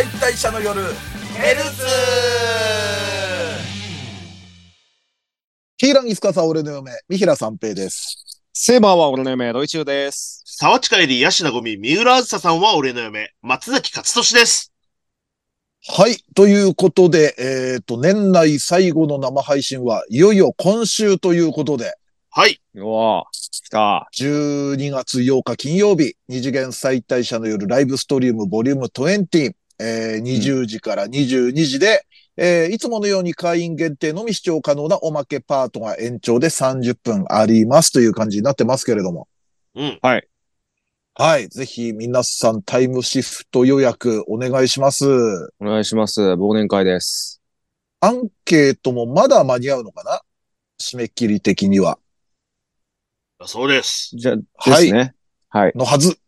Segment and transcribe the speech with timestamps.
[0.00, 1.84] 解体者の夜ヘルツ
[5.76, 8.24] ヒーランギスカサ俺の嫁、三平三平です。
[8.54, 10.42] セーバーは俺の嫁、ドイチューです。
[10.46, 14.72] 沢地帰りヤシナゴミ、三浦あずささんは俺の嫁、松崎勝利です。
[15.86, 16.16] はい。
[16.34, 21.92] ということで、えっ、と、年内最後の生配信はいよいよ今週ということで、
[22.30, 22.58] はい。
[22.74, 24.08] うわ来た。
[24.16, 39.26] 12月8日金曜日、二次元再退社の夜ライブストリームボリューム20、えー20時から22時で、えーいつものように会員限定のみ視聴可能なおまけパートが延長で30分ありますという感じになってますけれども。
[39.74, 39.98] うん。
[40.02, 40.18] は
[41.38, 41.48] い。
[41.48, 45.06] ぜひ皆さんタイムシフト予約お願いします。
[45.58, 46.20] お願いします。
[46.20, 47.42] 忘年会です。
[48.00, 50.20] アンケートもまだ間に合うのかな？
[50.80, 51.98] 締め切り的には。
[53.44, 54.10] そうです。
[54.14, 55.14] じゃ、はいですね。
[55.50, 55.72] はい。
[55.74, 56.18] のはず。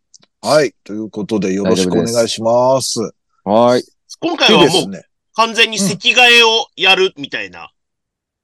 [0.42, 0.74] はい。
[0.84, 3.14] ということでよろしくお願いします。
[3.44, 3.84] はい。
[4.20, 5.04] 今で回はもうですね。
[5.34, 7.72] 完全に席替えをやるみたいな。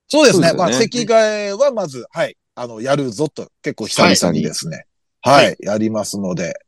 [0.09, 0.49] そうですね。
[0.49, 2.37] そうですよねまあ、席替えはまず、はい。
[2.55, 4.87] あの、やるぞと、結構久々にですね。
[5.21, 5.47] はい。
[5.47, 6.59] はやりますので、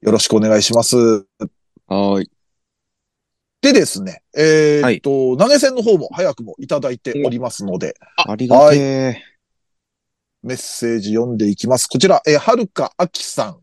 [0.00, 1.26] よろしくお願いします。
[1.86, 2.30] はい。
[3.60, 4.22] でですね。
[4.36, 9.22] えーはいっと、投げ銭の方も早くもいただいておりますので、ありがてえ。
[10.42, 11.86] メッセージ読んでいきます。
[11.86, 13.58] こちら、えーはるかあきさん。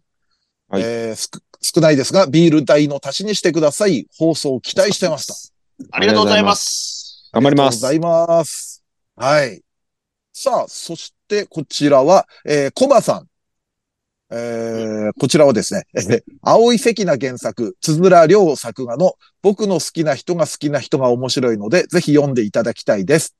[0.67, 4.07] はいえーすく少ないですが、ビール代の足しにしてください。
[4.17, 5.87] 放送期待してますと。
[5.91, 7.29] ありがとうございます。
[7.31, 7.85] 頑張ります。
[7.85, 8.83] ありがとうございます。
[9.15, 9.61] はい。
[10.33, 13.27] さあ、そしてこちらは、えー、コバさん。
[14.33, 23.35] えー、こちらはですね、えー青い関な原作、つづら良作画の僕の好きな人が好きな人が面白いので、ぜひ読んでいただきたいです。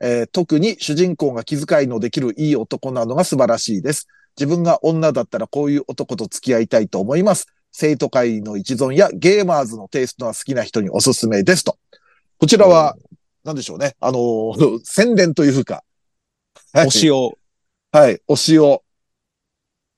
[0.00, 4.06] えー特に主人公が気遣いのできるいい男なのが素晴らしいです。
[4.38, 7.48] 自分が女だったらこういう男と付き合いたいと思います。
[7.78, 11.76] 生徒会の一存やゲーマーズのテイストが好きな人におすすめですと。
[12.38, 12.96] こちらは、
[13.44, 13.96] なんでしょうね。
[14.00, 15.84] あのー 宣伝というか。
[16.72, 17.38] はい推しを、
[17.92, 18.18] はい。
[18.28, 18.82] 推しを。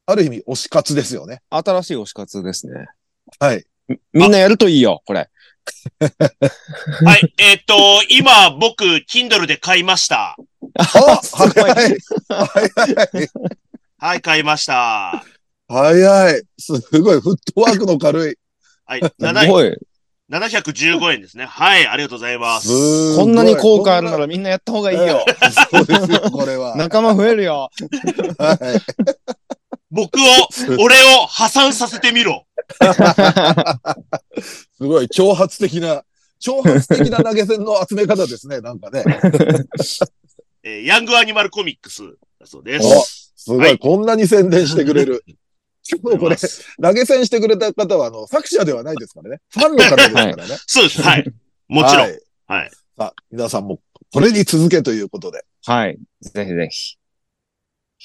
[0.06, 1.40] ある意味、推し活ですよね。
[1.50, 2.86] 新しい推し活ですね。
[3.38, 3.64] はい。
[3.86, 5.30] みみんなやるといいよ、これ。
[6.00, 7.32] はい。
[7.38, 7.76] えーっと、
[8.08, 10.36] 今僕、Kindle で買いました。
[10.74, 10.84] あ
[11.22, 11.98] すごい早い
[12.28, 13.30] 早い
[13.98, 15.24] はい、買いました。
[15.68, 17.20] 早いすごい。
[17.20, 18.36] フットワークの軽い。
[18.86, 19.00] はい。
[19.00, 19.78] す7ごい。
[20.30, 21.46] 715円ですね。
[21.46, 22.68] はい、ありがとうございます。
[22.68, 25.24] すこんなに効果あるなららみんなやった方がいいよ。
[25.70, 26.76] そうですよ、これは。
[26.76, 27.70] 仲間増えるよ。
[28.38, 28.58] はい
[29.90, 30.20] 僕を、
[30.80, 32.46] 俺を破産させてみろ。
[34.76, 36.04] すごい、挑発的な、
[36.42, 39.02] 挑発的な投げ銭の集め方ですね、なんかね。
[40.62, 42.02] えーヤングアニマルコミックス
[42.38, 43.32] だそうでおす。
[43.34, 45.24] すごい、はいこんなに宣伝してくれる。
[45.88, 49.40] しかもこれ、す投げ銭してくれた方は、あの、作者ではないですからね。
[49.48, 50.44] ファンの方ですからね。
[50.66, 51.00] そうです。
[51.00, 51.24] はい。
[51.68, 52.04] もちろん。
[52.04, 52.20] はい。
[52.46, 52.70] はい。
[52.70, 53.80] さあ、皆さんも、
[54.12, 55.44] これに続けということで。
[55.64, 55.98] はい。
[56.20, 56.96] ぜひぜひ。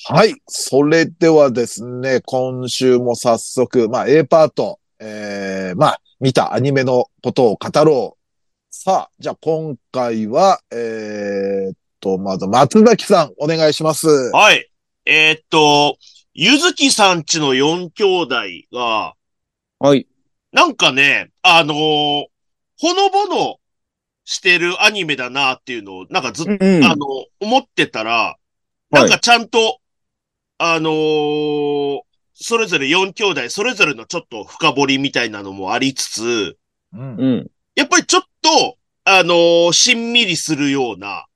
[0.06, 0.34] はい。
[0.48, 8.24] それではですね、今週も早速、まあ、A パート、えー、まあ、見たアニメのことを語ろう。
[8.72, 14.08] さあ、じゃあ今回は、えーっと、まず松崎さん、お願いします。
[14.32, 14.70] はい。
[15.06, 15.98] えーっと、
[16.36, 18.36] ゆずきさんちの4兄弟
[18.72, 19.14] が、
[19.80, 20.08] はい。
[20.52, 22.26] なんかね、あのー
[22.80, 23.58] ほのぼの
[24.26, 26.84] してるアニメだなっていうのを、なんかずっと、うん。
[26.84, 27.06] あの、
[27.40, 28.36] 思ってたら、
[28.90, 29.80] なんかちゃんと、
[30.58, 32.00] あのー
[32.36, 36.58] それぞれ4兄弟、それぞれのちょっと深掘りみたいなのもありつつ、
[36.94, 37.52] うんうん。
[37.76, 41.28] やっぱりちょっと、あのーしんみりするような、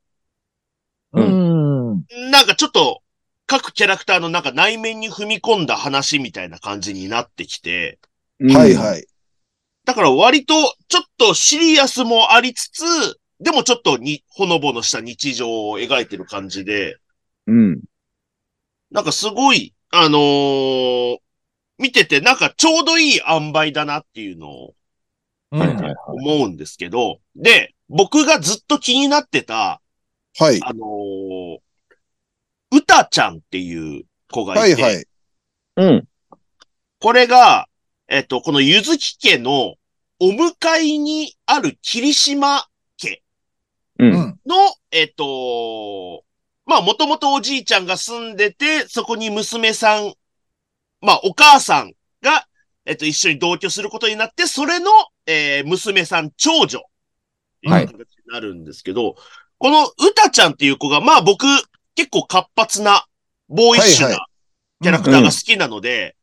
[1.14, 2.06] うん。
[2.32, 3.04] なんかちょっと、
[3.48, 7.98] 各キャラクターのなんか内面に踏み込んだ話みたいな感じになってきて、
[8.40, 9.08] はいはい。
[9.86, 10.54] だから割と
[10.90, 12.84] ちょっとシリアスもありつつ、
[13.40, 16.98] でもちょっとに、ほのぼのした日常を描いてる感じで、
[17.48, 17.82] うん。
[18.92, 21.18] なんかすごい、あのー
[21.80, 24.74] 見ててなんかちょうどいい塩梅だなっていうのを。
[26.08, 29.82] 思うんですけど、で、僕がずっと気になってた、
[30.38, 30.60] はい。
[30.62, 31.58] あのー、
[32.72, 35.06] うたちゃんっていう子がて、はいいはい。
[35.78, 36.08] うん。
[37.00, 37.68] これが、
[38.08, 39.76] えっと、このゆずき家の
[40.20, 42.68] お迎えにある霧島
[42.98, 43.24] 家
[44.00, 44.06] う。
[44.06, 44.40] うんん。
[44.46, 44.56] の、
[44.92, 46.24] えっと、
[46.66, 50.14] まあ、もともとおじいちゃんが住んでて、そこに娘さん、
[51.02, 52.48] まあ、お母さんが、
[52.86, 54.92] えっと、一緒に同居することになって、それの、
[55.26, 56.82] えー娘さん、長女。
[57.66, 59.16] はい形になるんですけど、
[59.58, 61.46] このうたちゃんっていう子が、まあ僕、
[61.98, 63.08] 結構活発な、
[63.50, 64.28] ボーイッシュな
[64.84, 66.16] キャラクターが好きなので、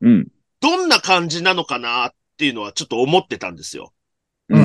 [0.00, 0.26] うん。
[0.60, 3.92] どんな感じなのかなっていうのはちょっと思ってたんですよ。
[4.48, 4.58] う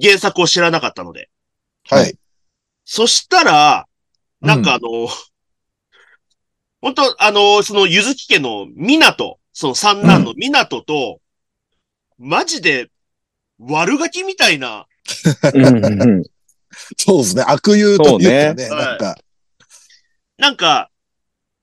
[0.00, 1.30] 原作を知らなかったので。
[1.88, 2.18] はい。
[2.84, 3.86] そしたら、
[4.42, 5.08] なんかあの、
[6.82, 11.22] 本当あの、その、ゆずき家の港、その三男の港と、
[12.18, 12.90] マジで、
[13.58, 14.86] 悪ガキみたいな、
[15.54, 16.22] うんうん
[16.98, 17.42] そうですね。
[17.46, 19.16] 悪友というかね、そうねなんか。
[20.44, 20.90] なんか、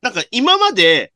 [0.01, 1.13] なんか今まで、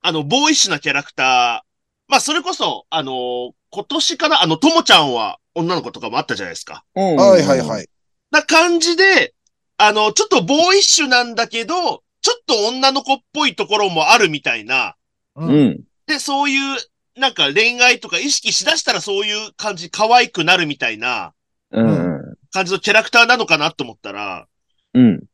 [0.00, 6.82] あの、ボーイッシュなキャラクター、まあ、それこそ、あの今年かな、あの、ともちゃんは女の子とかもあったじゃないですか。
[6.96, 7.16] うん。
[7.16, 7.88] はいはいはい。
[8.30, 9.34] な感じで、
[9.76, 11.74] あの、ちょっとボーイッシュなんだけど、
[12.22, 14.96] ちょっと女の子っぽいところもあるみたいな。
[15.36, 15.44] う。
[15.44, 15.80] うんん。
[16.06, 16.78] で、そういう、
[17.16, 21.34] なんか恋愛とか意識しだしたらそういう感じ、可愛くなるみたいな
[21.70, 22.36] うん。
[22.50, 24.46] 感じのキャラクターなのかなと思ったら、
[24.94, 25.24] うん。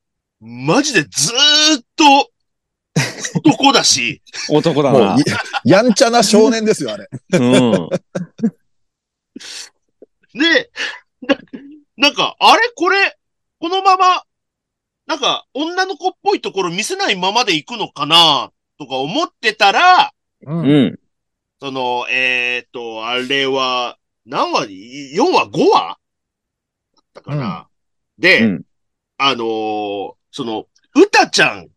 [0.41, 2.31] マジでずーっと
[3.45, 5.17] 男だし、男だな。
[5.65, 7.09] や、やんちゃな少年ですよ、あれ。
[7.33, 7.89] うん。
[10.35, 10.71] で、
[11.21, 11.37] な
[11.97, 12.63] なんか、あれ？
[12.75, 13.19] これ、
[13.59, 14.25] このまま、
[15.07, 20.13] なんか、女の子っぽいところ見せないままで行くのかなとか思ってたら、
[20.47, 20.53] う。
[20.53, 20.99] うんん。
[21.61, 25.99] その、えっ、と、あれは、何話 ?4 話 ?5 話？
[26.97, 27.69] だったかな、
[28.19, 28.63] で、うん
[29.19, 31.69] あのーその、うたちゃん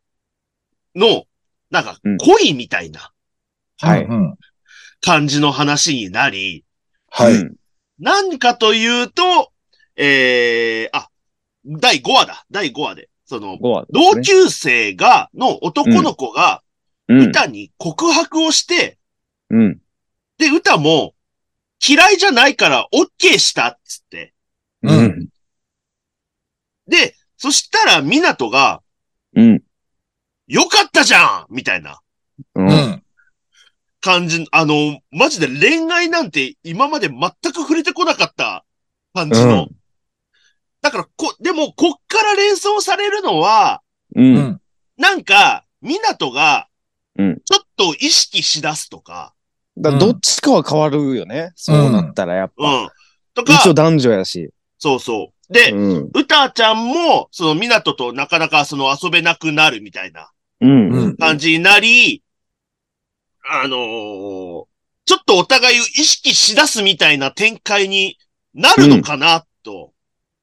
[0.95, 1.25] の、
[1.69, 3.11] なんかうん、恋みたいな
[3.79, 4.35] はいうん。
[5.01, 6.63] 感じの話になり、
[7.09, 7.33] はい。
[7.33, 7.55] うん
[7.99, 9.51] 何かというと、
[9.95, 11.09] えー、あ、
[11.65, 12.45] 第5話だ。
[12.51, 13.09] 第5話で。
[13.25, 16.63] その、五話同級生が、の男の子が、
[17.07, 17.29] うん。
[17.29, 18.97] 歌に告白をして、
[19.49, 19.81] うん。
[20.37, 21.13] で、歌も、
[21.85, 24.33] 嫌いじゃないから OK したっつって。
[24.81, 24.91] う。
[24.91, 25.27] うんん。
[26.87, 28.81] で、そしたら、港が、
[29.35, 29.61] うん。
[30.47, 31.99] よかったじゃんみたいな
[32.55, 32.61] う。
[32.61, 33.03] うんん。
[33.99, 37.19] 感じ、あの、マジで恋愛なんて今まで全
[37.51, 38.63] く触れてこなかった
[39.13, 39.63] 感じの。
[39.63, 39.75] うん
[40.81, 43.81] だから、こ、でも、こっから連想されるのは、
[44.15, 44.21] う。
[44.21, 44.61] うんん。
[44.97, 46.69] なんか、港が、
[47.17, 49.33] うんちょっと意識しだすとか、
[49.77, 51.51] だからどっちかは変わるよね。
[51.55, 52.83] そうなったらやっうぱ。
[52.85, 52.89] ん。
[53.33, 54.49] とか一、応男女やし。
[54.77, 55.32] そうそう。
[55.49, 56.11] で、うん。
[56.53, 60.31] ちゃんも、その港となかなかその遊べなくなるみたいな
[60.61, 60.89] うん。
[60.89, 62.23] うん感じになり、
[63.49, 64.63] あのー
[65.05, 68.17] ちょっとお互いを意識しだすみたいな展開に
[68.53, 69.91] なるのかな、と。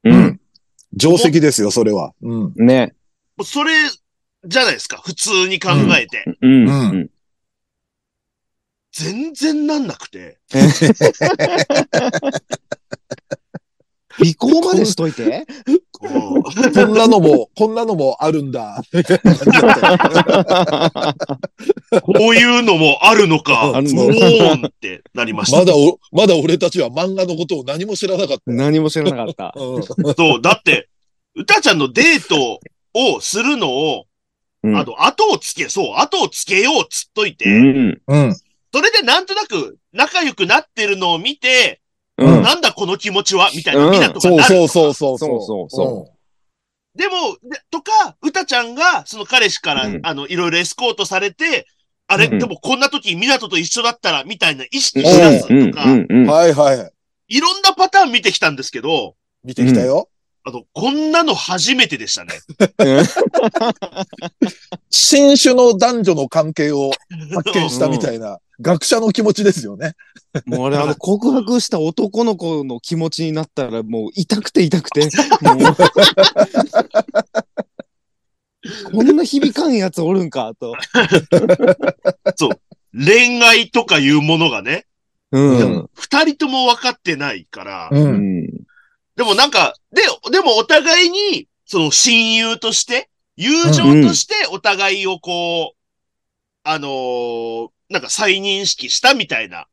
[0.03, 0.09] う。
[0.09, 0.39] うんん。
[0.95, 2.13] 定石ですよ、それは。
[2.21, 2.53] うん。
[2.55, 2.93] ね。
[3.37, 3.73] もうそれ
[4.45, 6.23] じゃないですか、普通に考えて。
[6.41, 6.67] うん。
[6.67, 7.09] ううん。
[8.91, 10.37] 全然なんなくて。
[14.21, 15.45] 尾行までしといて。
[15.67, 16.07] うんこ
[16.87, 18.81] んなのも、こんなのもあるんだ。
[22.01, 25.59] こういうのもあるのか、おあるのーんってなりました。
[25.59, 28.43] まだお、まだ俺たちは漫画のことを何も知らなかった。
[28.47, 29.53] 何も知らなかった。
[29.55, 29.83] うん。
[29.83, 30.89] そう、だって、
[31.35, 32.59] うたちゃんのデート
[32.93, 34.05] をするのを、
[34.63, 38.01] うんあと、後をつけ、そう、後をつけようっつっといて、うん。
[38.07, 38.35] うん。
[38.73, 41.80] それでなんとなく仲良くなってるのを見て、
[42.25, 42.43] うん。
[42.43, 44.43] なんだこの気持ちはみたいな、うん港がそうなる。
[44.43, 45.17] そうそうそう。
[45.17, 46.13] そうそうそ
[46.95, 47.13] でも、
[47.43, 51.65] でとか、うたちゃんが、その彼氏から、うんあの、いろいろエスコートされて、
[52.07, 55.71] あれ、うんでもこんな時、港と一緒だったら、みたいな意識しだすうん。
[55.71, 56.07] とか、うん。
[56.09, 56.27] うん。
[56.27, 56.91] はいはい。
[57.29, 60.09] いろんなパターン見てきたんですけど、見てきたよ。
[60.43, 62.33] あの、こんなの初めてでしたね。
[64.89, 66.91] 新種の男女の関係を
[67.35, 69.93] 発見したみたいな、学者の気持ちですよね。
[70.45, 75.09] もう俺あの告白した男の子の気持ちになったらもう痛くて痛くて。
[78.91, 80.75] こんな響かんやつおるんかと。
[82.93, 84.85] 恋愛とかいうものがね、
[85.31, 85.89] うん。
[85.93, 87.95] 二人とも分かってないから、う。
[87.95, 88.49] うんん。
[89.21, 90.01] でもなんか、で、
[90.31, 95.77] でもお互いに、その親友として、友情としてお互いをこう、
[96.63, 99.67] あのーなんか再認識したみたいな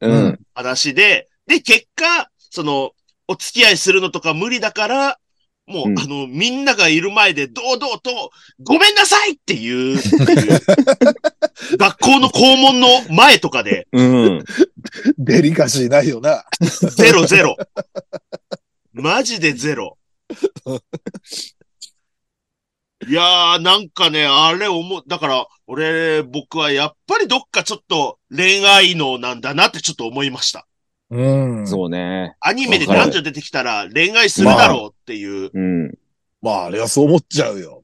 [0.00, 0.40] うん。
[0.54, 2.92] 話で、で、結果、その、
[3.28, 5.18] お付き合いするのとか無理だから、
[5.66, 8.30] もう、うんあの、みんながいる前で堂々と、
[8.62, 9.98] ごめんなさいっていう、
[11.76, 14.44] 学校の校門の前とかで、うん。
[15.18, 16.44] デリカシーないよな。
[16.96, 17.56] ゼロゼロ。
[18.94, 19.98] マジでゼロ。
[23.06, 30.66] いやー、なんかね、あれ思う、だから、俺、僕はやっぱりどっかちょっと恋愛能なんだなってちょっと思いました。
[31.10, 31.22] う
[31.62, 31.66] ん。
[31.66, 32.36] そうね。
[32.40, 35.94] アニメで男女出てきたら恋愛するだろうっていう、うん。
[36.40, 37.82] まあ、あれはそう思っちゃうよ。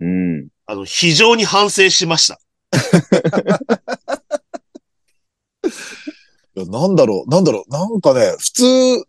[0.00, 0.48] うん。
[0.66, 2.38] あの、非常に反省しました。
[6.54, 8.64] いやなんだろう、なんだろう、なんかね、普通、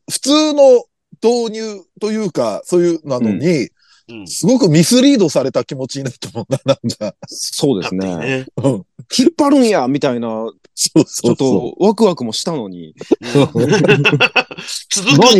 [0.09, 0.85] 普通の
[1.23, 3.69] 導入というか、そういうなのに、
[4.09, 4.27] うん。
[4.27, 7.15] すごくミスリードされた気持ちになったもんな、なんか。
[7.25, 8.17] そうですね。
[8.17, 8.45] ね。
[8.61, 8.85] うん
[9.17, 10.27] 引っ張るんやみたいな、
[10.73, 12.95] そうちょっとワクワクもしたのに。
[13.21, 13.63] 続く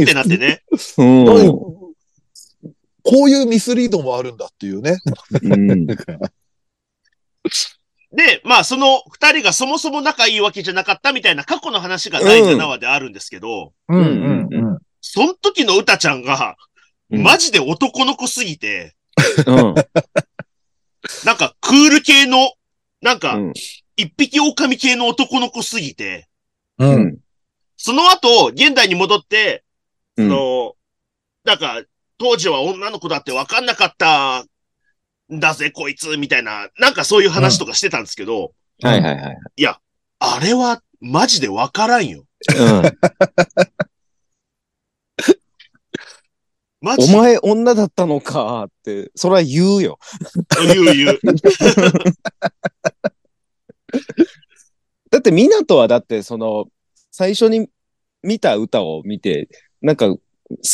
[0.02, 0.64] ってなってね。
[3.04, 4.98] こういうミスリードもあるんだっていうね。
[8.14, 14.78] で、まあ、その二人がそもそも仲いいわけじゃなかったみたいな過去の話が第7話であるんですけど、うんうんうん。
[15.06, 16.56] その時の歌ちゃんが、
[17.12, 18.96] うんマジで男の子すぎて、
[19.46, 19.76] うん
[21.26, 22.54] なんかクール系の、
[23.02, 23.54] なんかうん
[23.98, 26.28] 一匹狼系の男の子すぎて、
[26.80, 26.86] う。
[26.88, 27.18] うんん
[27.78, 29.64] その後、現代に戻って、
[30.18, 30.74] うんその、
[31.44, 31.84] なんか、
[32.18, 34.46] 当時は女の子だって分かんなかった
[35.32, 39.38] んだぜ、こいつ、みたいな、なんかそういう話とかしてたんですけど、はいはいはい。
[40.20, 42.24] あれは、マジで分からんよ。
[42.58, 42.84] うん
[46.98, 50.00] マジお前女だったのかって、それは言うよ。
[50.66, 51.20] 言う言う。
[55.12, 56.66] だって、港はだって、その、
[57.12, 57.70] 最初に
[58.24, 59.50] 見た歌を見て、
[59.82, 60.20] なんか、好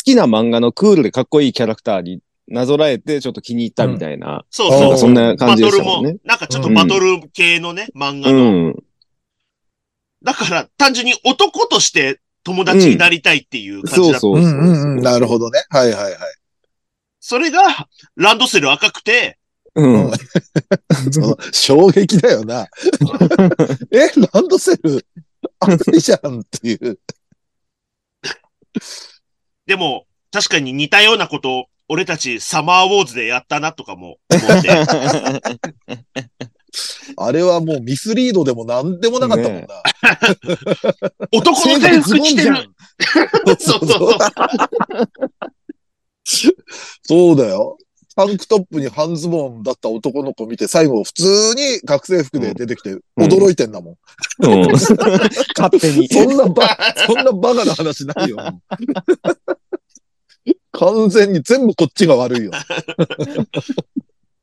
[0.04, 4.98] きな漫画のクールでかっこいいキャラクターになぞらえて、ちょっと気に入ったみたいな、そうあーそうそう。
[4.98, 8.50] そんな感じでバトルもしたもんね。、なんかちょっとバトル系のね、漫画うの。
[8.70, 8.76] ん。
[10.22, 14.20] だから、単純に男として友達になりたいっていう感じだった。
[14.20, 15.02] そうそううんうんうん。
[15.02, 15.64] なるほどね。
[15.68, 16.16] はいはいはい。
[17.20, 17.60] それが、
[18.16, 19.38] ランドセル赤くて、
[19.74, 20.10] うん。
[21.12, 22.66] その衝撃だよな。
[23.92, 25.06] え、ランドセル、
[25.60, 26.98] 赤いじゃんっていう。
[29.66, 34.68] でも、確かに似たようなことを、俺たちサマーウォーズでやったなとかも思って。
[37.16, 39.66] あれはもうミスリードでも何でもなかったもんな。
[41.32, 42.56] 男の制服着てる。
[43.58, 44.18] そうそうそう。
[47.02, 47.78] そうだよ。
[48.16, 53.94] タンクトップに半ズボンだった男の子見て、最後普通に学生服で出てきて驚いてんだもん。
[54.42, 54.72] うん
[55.56, 56.08] 勝手に。
[56.08, 58.36] そんなば、そんなバカな話ないよ。
[60.72, 62.50] 完全に全部こっちが悪いよ。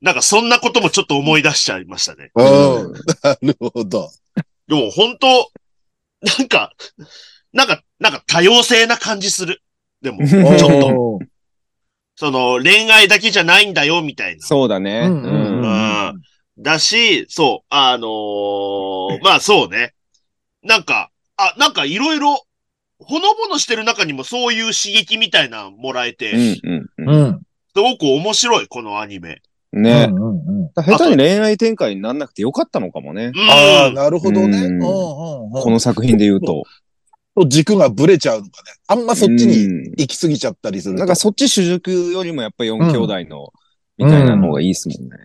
[0.02, 2.32] なんかそんなこともちょっと思い出しちゃいましたね。
[2.36, 2.94] うん。
[3.24, 4.12] なるほど。
[4.68, 5.52] でも本当
[6.40, 6.74] なんか、
[7.54, 9.62] なんか、なんか多様性な感じする。
[10.02, 11.20] でも、ちょっと、と。
[12.16, 14.46] その恋愛だけじゃないんだよ、みたいな。
[14.46, 15.02] そうだね。
[15.06, 16.22] うんうんうん
[16.60, 19.94] だし、そう、あのー まあそうね。
[20.64, 22.44] なんか、あ、なんかいろいろ、
[23.00, 27.42] ほのぼのしてる中にもそういう刺激みたいなのもらえて、うんうんうんうん。
[27.76, 29.42] すごく面白い、このアニメ。
[29.74, 30.10] ね。
[30.12, 33.32] うんうんうん下手に恋愛展開になんなくてよかったのかもね。
[33.34, 33.50] うん。
[33.50, 34.58] ああ、なるほどね。
[34.60, 34.84] うんうんうんう
[35.48, 36.64] んこの作品で言うと。
[37.48, 38.72] 軸がブレちゃうのかね。
[38.88, 41.00] あんまそっちにうん行き過ぎちゃったりすると。
[41.00, 43.54] なんかそっち主軸よりもやっぱ4兄弟の、
[43.98, 45.18] みたいなの方がいいっすもんね。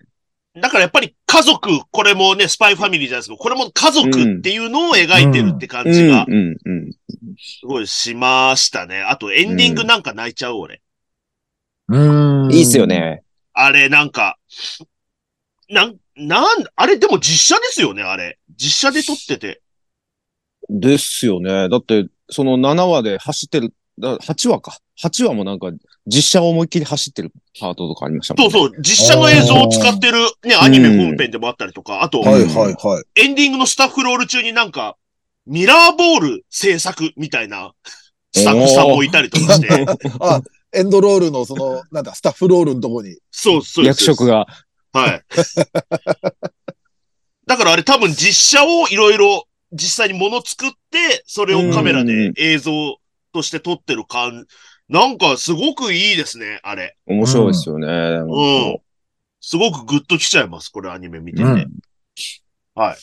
[0.61, 6.91] だからやっぱり家族、これもね、スパイファミリーじゃないですけど、これも家族っていうのを描いてるって感じがうんうんうん。
[7.37, 9.01] すごいしましたね。
[9.01, 10.81] あとエンディングなんか泣いちゃう、俺。
[11.87, 12.53] うん。
[12.53, 12.85] いいっすよ。
[12.85, 13.22] ね。
[13.53, 14.37] あれなんか、
[15.69, 16.45] なん、なん、
[16.75, 18.39] あれでも実写ですよね、あれ。
[18.55, 19.61] 実写で撮ってて。
[20.69, 21.69] ですよね。
[21.69, 24.77] だって、その7話で走ってる、だ8話か。
[25.01, 25.71] 8話もなんか、
[26.05, 28.51] 実写を思いっきり走ってるパートとかありましたもんね。
[28.51, 33.21] そうそう、実写の映像を使ってるね、アニメ本編でもあったりとか、あと、はいはいはい。
[33.21, 34.97] エンディングのスタッフロール中になんか、
[35.45, 37.73] ミラーボール制作みたいな
[38.33, 39.85] スタッフさんもいたりとかして、
[40.19, 40.41] あ、
[40.73, 43.17] エンドロールのその、なんだ、スタッフロールのとこに。
[43.31, 43.85] そうそう。
[43.85, 44.45] 役職が。
[44.91, 45.23] はい。
[47.45, 52.97] だからあれ多分実写をいろいろ実際に物作って、それをカメラで映像
[53.33, 54.45] として撮ってる感、
[54.87, 56.95] なんかすごくいいですね、あれ。
[57.05, 57.87] 面白いですよね。
[57.87, 58.77] うん。
[59.41, 61.43] すごくグッときちゃいます、これアニメ見てて。
[61.43, 61.71] うん
[62.75, 62.97] はい。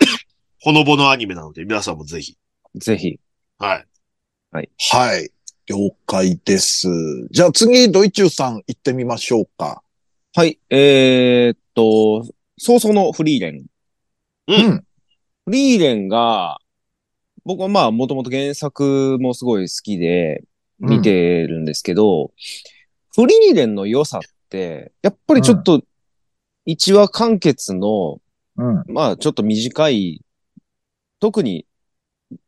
[0.60, 2.36] ほのぼのアニメなので、皆さんもぜひ。
[2.74, 3.20] ぜひ。
[3.58, 3.86] はい。
[4.50, 5.30] はい。
[5.70, 6.88] 了解です。
[7.30, 9.84] じゃあ次、ドイチューさん行ってみましょうか。
[10.34, 10.58] はい。
[10.68, 12.24] えーっと、
[12.58, 13.66] 早々のフリーレン。
[14.48, 14.84] うん
[15.46, 16.58] フリーレンが、
[17.44, 20.42] 僕はまあ、もともと原作もすごい好きで
[20.80, 22.32] 見てるんですけど、
[23.14, 25.82] フリーレンの良さって、やっぱりちょっと、
[26.66, 28.20] 一話完結の、
[28.56, 28.84] うん。
[28.88, 30.22] まあ、ちょっと短い、
[31.20, 31.64] 特に、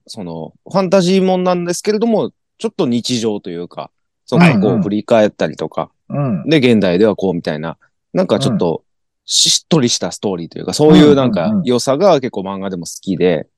[0.08, 3.90] その、ファンタジーもんなんですけれども、ちょっと日常というか、
[4.24, 6.48] その過去を振り返ったりとか、うん。
[6.48, 7.76] で、現代ではこうみたいな、
[8.12, 8.84] なんかちょっと、
[9.24, 13.48] しっとりしたストーリーというか、そういうなんか良さが結構漫画でも好きで、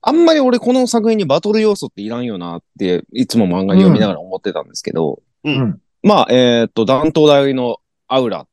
[0.00, 5.50] あんまり俺この作品にバトル要素っていらんよなって、いつも漫画読みながら思ってたんですけど、う。
[5.50, 5.80] うんん。
[6.04, 8.46] まあ、えーっと、弾頭大のアウラっ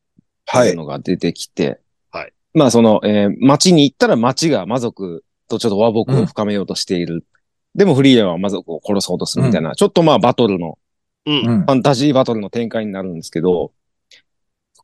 [0.46, 0.70] てはい。
[0.70, 1.80] いうのが出てきて、
[2.12, 7.26] はいまあ、その、えー街に行ったら街が魔族とちょっと和睦を深めようとしている。
[7.76, 10.78] でもフリーレンは魔族を殺そうとするみたいな、ちょっとまあバトルの、
[11.26, 11.34] うん。
[11.36, 11.66] うんフ。
[11.66, 13.72] ァンタジーバトルの展開になるんですけど、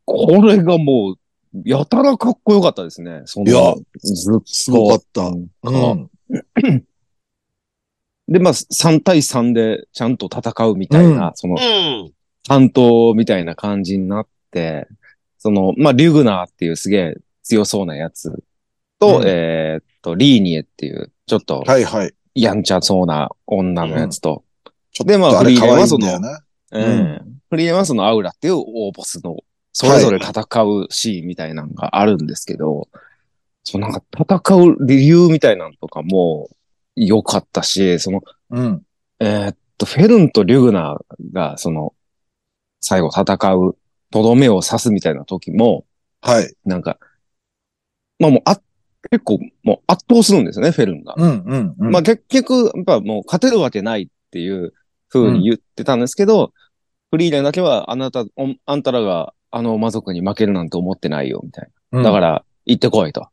[0.06, 1.20] これがもう、
[1.66, 3.22] やたらかっこよかったですね。
[3.26, 4.44] そのいやずっと。
[4.46, 5.22] すごかった。
[5.22, 6.84] うんうん。
[8.28, 12.14] で、まあ、3対3でちゃんと戦うみたいな、うその、うん。
[12.48, 14.88] 担当みたいな感じになって、
[15.40, 18.44] その、まあ、リュグナーっていうすげえ強そうなやつ
[19.00, 22.14] と、うんえーっと、リーニエっていう、ちょっとはいはい。
[22.42, 24.44] やんちゃそうな女のやつと、
[24.92, 26.30] ちょっでまあとあれフリーレンは可愛いんだよね。
[26.72, 26.88] うんう
[27.26, 29.38] んフリーレンはそのアウラっていう大ボスの、
[29.74, 32.88] それぞれ戦うシーンみたいなのがあるんですけど、
[33.64, 36.50] そうなんか戦う理由みたいなのとかも
[36.96, 38.84] 良かったし、その、うん。
[39.20, 41.94] えーっと、フェルンとリュグナーが、その、
[42.82, 43.78] 最後戦う、
[44.12, 45.86] とどめを刺すみたいな時も、
[46.22, 46.54] はい。
[46.66, 46.98] なんか、
[48.20, 48.60] まあもう、あ、
[49.12, 51.16] 結構、もう圧倒するんですよね、フェルンが。
[51.18, 51.92] うんうんうん。
[51.92, 54.74] まあ結局、やっぱもう勝てるわけないっていう
[55.10, 56.54] 風に言ってたんですけど、
[57.12, 62.10] フリーレンだけは、あなた、おあんたらがあの魔族に負けるなんて思ってないよ、みたいうんな。
[62.10, 63.28] だから、行ってこいと。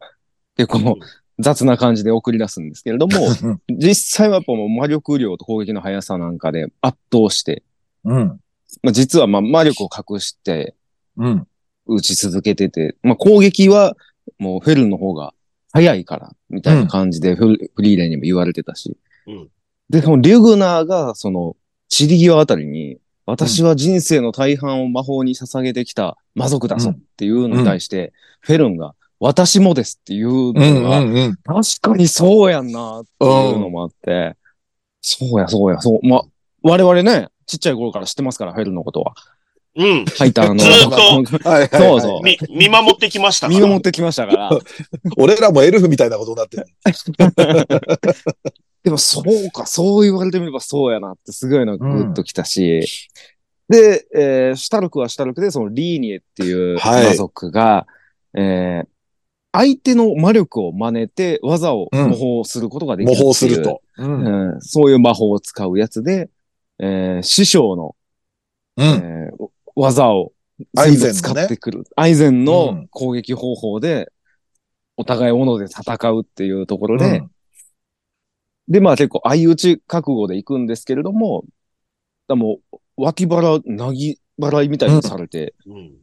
[0.56, 0.99] 結構、
[1.38, 7.62] 雑な感じで送り出すんですけれども、うん実際はやっぱもう魔力量と攻撃の速さなんかで圧倒して、
[8.04, 8.40] うん。
[8.82, 10.75] まあ、実はまあ魔力を隠して
[11.16, 11.46] うん。
[11.87, 13.96] 打ち続けてて、まあ、攻撃は
[14.38, 15.35] もうフェルンの方が
[15.76, 18.97] 早いから、みたいな感じでフ,、フリーレンにも言われてたし。
[19.26, 19.49] うん
[19.88, 21.56] で、そのリュグナーがその、
[21.88, 31.00] 散り際あたりに、私は人生の大半を魔法に捧げてきた魔族だぞっていうのに対して、フェルンが、私もですっていううんのが。
[31.45, 34.37] 確かにそうやんなっていうのもあって、
[35.00, 36.07] そうや、そうや、そう。
[36.07, 36.22] まあ、
[36.62, 39.14] 我々ね、ちっちゃい頃から知ってますから、フェルンのことは。
[39.76, 40.04] うん。
[40.06, 40.56] ハイターの。
[40.58, 40.90] ずーっ
[41.44, 41.68] はいはいはい。
[41.68, 43.58] そうそうみ、見守ってきましたから。
[43.58, 44.50] 見守ってきましたから。
[45.18, 46.66] 俺らもエルフみたいなことになってる。
[48.82, 52.88] でもそうか、そう言われてみればそうやなってすごいのがグッときたし。
[53.68, 57.86] で、えーシュタルクはシュタルクで、そのリーニエっていうはい魔族が、
[58.34, 58.88] えー
[59.52, 63.52] 相手の魔力を真似て技を模倣することができる模っていう。
[63.52, 63.80] 倣すると。
[63.96, 64.52] うん。
[64.52, 66.28] うんそういう魔法を使うやつで、
[66.78, 67.96] えー師匠の、
[68.76, 68.86] うん。
[68.86, 70.32] えー技を
[70.76, 71.14] アイゼンのね。
[71.14, 71.84] 使ってくる。
[71.94, 72.88] アイゼンうのん。
[72.88, 74.10] 攻撃方法で、
[74.96, 77.22] お互い斧で戦うっていうところで、
[78.68, 81.44] で、まあ結構相打ち覚悟で行くんですけれども、
[82.26, 85.96] だもう脇腹、なぎ払いみたいにされて、うん。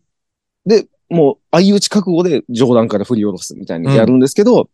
[0.66, 4.70] で、もう相打ち覚悟で上段から振り下ろすみたいにやるんですけど、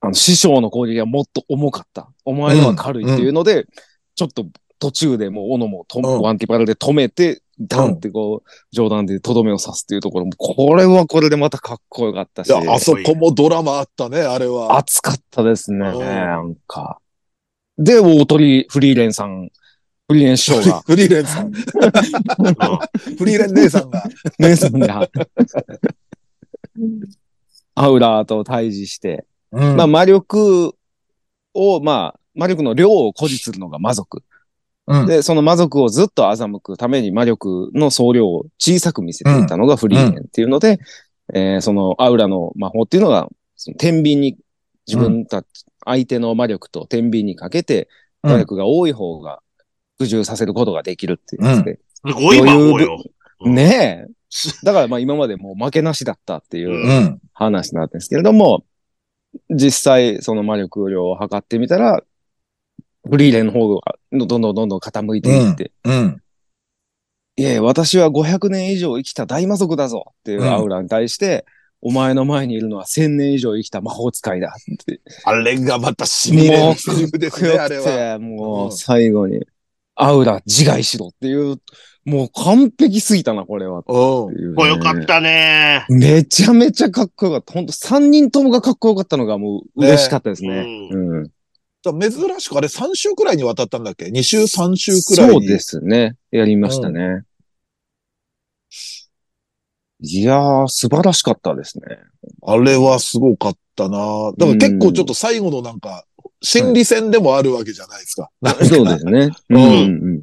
[0.00, 2.12] あの、師匠の攻撃はもっと重かった。
[2.24, 3.66] お前のは軽いっていうので、
[4.14, 4.46] ちょっと
[4.78, 6.20] 途中でもう斧もと、うん。
[6.20, 12.48] ワンティパラで止めて、ダンってこう、上段でとどめを刺すっていうところも、これはこれでまたかっこよかったし。
[12.48, 14.76] いや、あそこもドラマあったね、あれは。
[14.76, 16.98] 熱かったですね、うんなんか。
[17.78, 19.50] で、大鳥フリーレンさん、
[20.08, 21.52] フリーレン師匠が、 フリーレンさん。
[21.52, 21.60] フ
[23.24, 24.02] リーレン姉さんが。
[24.38, 25.08] 姉さんが、
[27.74, 30.74] アウラーと対峙して、うんまあ魔力
[31.54, 34.22] を、まあ、魔力の量を誇示するのが魔族。
[35.00, 40.78] うんで、その魔族をずっと欺くために魔力の総量を小さく見せていたのがフリーレンっていうので、
[41.34, 44.36] えーそのアウラの魔法っていうのが、その天秤に
[44.86, 45.46] 自分たち、
[45.84, 47.88] 相手の魔力と天秤にかけて、
[48.22, 49.40] うん魔力が多い方が
[49.96, 51.80] 服従させることができるっていうやつで。
[52.06, 53.02] すごい魔法よ。
[53.40, 54.12] うんねえ。
[54.62, 57.18] だからまあ今までもう負けなしだったっていううん。
[57.34, 58.64] 話なんですけれども、
[59.50, 62.02] 実際その魔力量を測ってみたら、
[63.08, 66.22] フリーレンの方がどんどんどんどん傾いていって、うん。
[67.36, 71.46] いや私は500年以上生きた大魔族だぞっていうアウラに対して、
[71.80, 75.00] お前の前にいるのは1000年以上生きた魔法使いだって。
[75.24, 77.84] あれがまたしびれるセリフですね、あれは。
[77.84, 79.44] て、もうんう最後に、
[79.96, 81.56] アウラ自害しろっていう、
[82.04, 83.80] もう完璧すぎたな、これは。
[83.80, 85.84] ってうよかったね。
[85.88, 87.52] めちゃめちゃかっこよかった。
[87.52, 90.64] ほんと3人ともがかっこよかったのがもう嬉しかったですね。
[90.64, 91.22] ねうん。
[91.24, 91.41] だから
[91.90, 95.32] 珍しくあれ3週くらいにわたったんだっけ ?2 週3週くらいに。
[95.32, 96.16] そうですね。
[96.30, 97.24] やりましたね。
[100.04, 101.84] いやー、素晴らしかったですね。
[102.42, 106.04] あれはすごかったなだから結構ちょっと最後のなんか、
[106.42, 108.28] 心理戦でもあるわけじゃないですか。
[108.40, 109.30] なんかそうですね。
[109.50, 110.22] うんうんうん。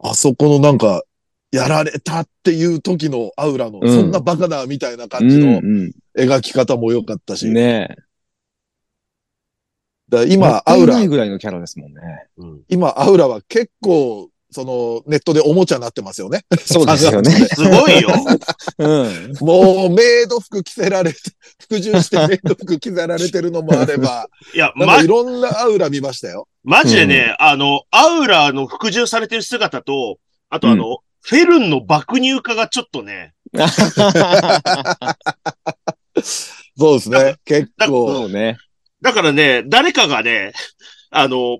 [0.00, 1.02] あそこのなんか、
[1.50, 7.46] やられたっていう時のアウラの、うんそんなバカなみたいなう感じのん描き方も良かったし。
[7.46, 7.96] うん、ね
[10.08, 12.00] だ今、アウラない、ぐらいのキャラですもんね。
[12.38, 16.44] うん今、アウラは結構、その、ネットでおもちゃになってますよね。
[16.64, 17.30] そうですよね。
[17.54, 18.08] すごいよ。
[18.78, 19.34] うん。
[19.40, 21.18] もう、メイド服着せられて、
[21.60, 26.48] 服従してメイド服着せられてるのもあれば、いや、まい、ろんなアウラ見ましたよ。
[26.64, 30.18] マジでね、あの、アウラの服従されてる姿と、
[30.48, 33.34] あとあの、フェルンの爆乳化がちょっとね、
[36.76, 37.36] そうですね。
[37.44, 38.26] 結そ構。
[38.26, 38.58] うね。
[39.00, 40.52] だからね、誰かがね、
[41.10, 41.58] あの、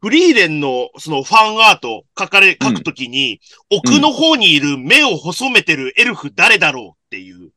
[0.00, 7.50] フリーレンのそのファンアート書かれ、書くときに、奥の方にいる目を細めてるエルフ誰だろうっていう。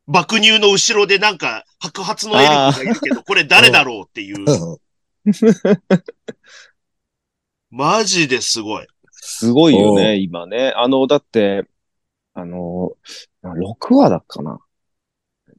[0.08, 4.45] 爆乳の後ろでなんか白髪のエルフがいるけど、これ誰だろうっていう。
[4.45, 4.78] うん
[7.69, 8.88] マジですごい。
[9.12, 10.74] すごいよおね、今ね。
[10.76, 11.65] あの、だって、
[12.34, 12.91] あの、
[13.43, 14.60] 6話だっかな。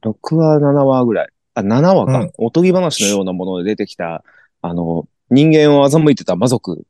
[0.03, 1.29] 6話、7話ぐらい。
[1.55, 2.19] あ、7話か。
[2.19, 4.23] うんおとぎ話のようなもので出てきた、
[4.61, 6.85] あの、人間を欺いてた魔族。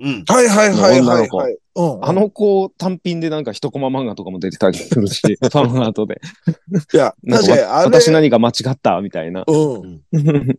[0.00, 0.24] うん。
[0.26, 1.58] はいはいはい女の子はいはい。
[1.76, 2.04] うん。
[2.04, 6.20] あ、の子単品でなんか一コマ漫画とかも出てたりするし、 ファンアートで。
[6.92, 9.44] いや、なんか確かにあれ、私何か間違ったみたいな。
[9.46, 10.02] うん。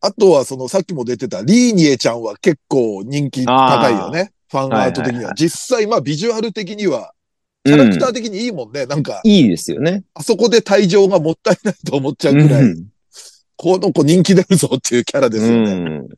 [0.00, 4.32] あとは、その、さっきも出てた、リーニエちゃんは結構人気高いよね。
[4.50, 5.12] ファンアート的には。
[5.12, 7.12] はいはいはい実際、まあ、ビジュアル的には、
[7.64, 8.86] キャラクター的にいいもんね。
[8.86, 10.04] なんか、いいですよね。
[10.14, 12.88] あそこで退場がもったいないと思っちゃうぐらい、うん
[13.56, 15.72] この子人気出るぞっていうキャラですよね。
[15.72, 16.08] うん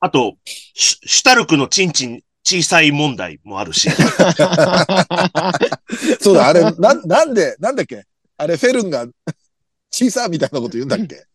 [0.00, 3.88] あと、シュシュタルクのチンチン小さい問題もあるし。
[6.20, 8.04] そうだ、あれ、な、なんで、なんだっけ？
[8.38, 9.06] あれ、フェルンが、
[9.92, 11.26] 小さみたいなこと言うんだっけ？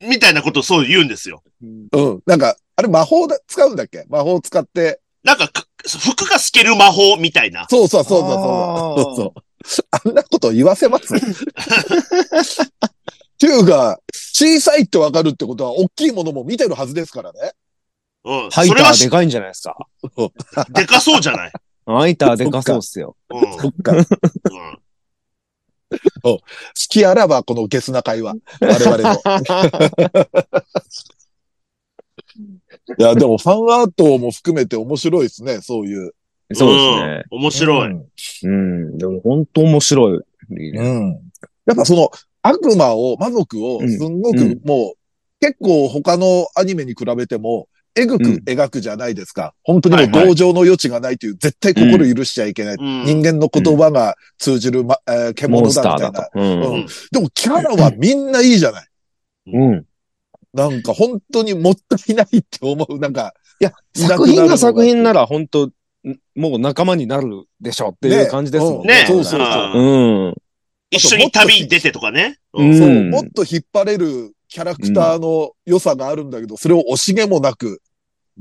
[0.00, 1.42] みたいなことをそう言うんですよ。
[1.60, 2.22] うん。
[2.24, 4.06] なんか、あれ魔法だ、使うんだっけ？
[4.08, 5.00] 魔法使って。
[5.24, 7.66] なんかか、服が透ける魔法みたいな。
[7.70, 8.98] そうそうそうそうそう。
[9.04, 9.34] そうそ
[9.82, 9.86] う。
[9.90, 11.14] あんなこと言わせます？
[11.14, 11.18] っ
[13.38, 17.52] ていうか、小さいってわかるってことは、大きいものも見てるはずですからね。
[18.24, 18.50] うん。
[18.50, 19.76] ハイターでかいんじゃないですか。
[20.70, 21.52] でかそうじゃない？
[21.86, 23.14] ハイターでかそうっすよ。
[23.30, 23.40] うん。
[23.58, 23.92] そっか。
[23.92, 24.06] うん
[26.20, 26.42] 好
[26.74, 28.34] きあらば、このゲスな会話。
[28.60, 29.22] 我々の。
[32.96, 36.12] いや、でもファンアートも含めて面白いですね、そういう。
[36.54, 37.24] そうですね。
[37.30, 37.38] うん。
[37.40, 37.90] 面白い。
[37.90, 38.04] うん
[38.44, 38.48] う
[38.94, 38.98] ん。
[38.98, 40.20] でも本当面白い。
[40.50, 41.20] うん。
[41.66, 42.10] やっぱその、
[42.42, 44.98] 悪魔を、魔族を、うんすんごくうんもう、
[45.40, 49.54] 結構他のアニメに比べても、えぐくうん描くじゃないですか。
[49.64, 52.74] 本当にもうはいはい同情の余地がないという、絶対心許しちゃいけない。
[52.78, 56.10] うん人間の言葉が通じる、まえーモ獣だみたいな。
[56.10, 56.40] ーだと。
[56.40, 58.88] うんうんでもキャラはみんないいじゃない。
[59.52, 59.84] うん。
[60.58, 62.98] なんか本当にもったいないって思う。
[62.98, 65.72] なんか、いや、作品が作品なら本当ん
[66.34, 69.02] もう仲間になるでしょっていう感じですもんね。
[69.02, 70.34] ねそうそうそううん。
[70.90, 72.38] 一緒に旅出てとかね。
[72.52, 72.78] ううんん。
[72.78, 77.80] そう、もっと引っ張れるキャラクターの良さがあるんだけど、それを惜しげもなく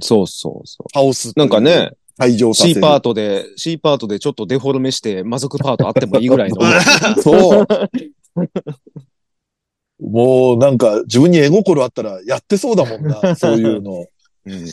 [0.02, 1.30] そうそうそ倒す。
[1.30, 1.34] う。
[1.36, 2.82] なんか、ね、退場させ C る。
[2.82, 6.62] パートで、C パートでちょっとデフォルメして魔族パートあってもいいぐらいの。
[7.22, 7.68] そう。
[10.00, 14.06] もうなんか自分に絵心あったらやってそうだもんな、 そういうの。
[14.46, 14.66] うん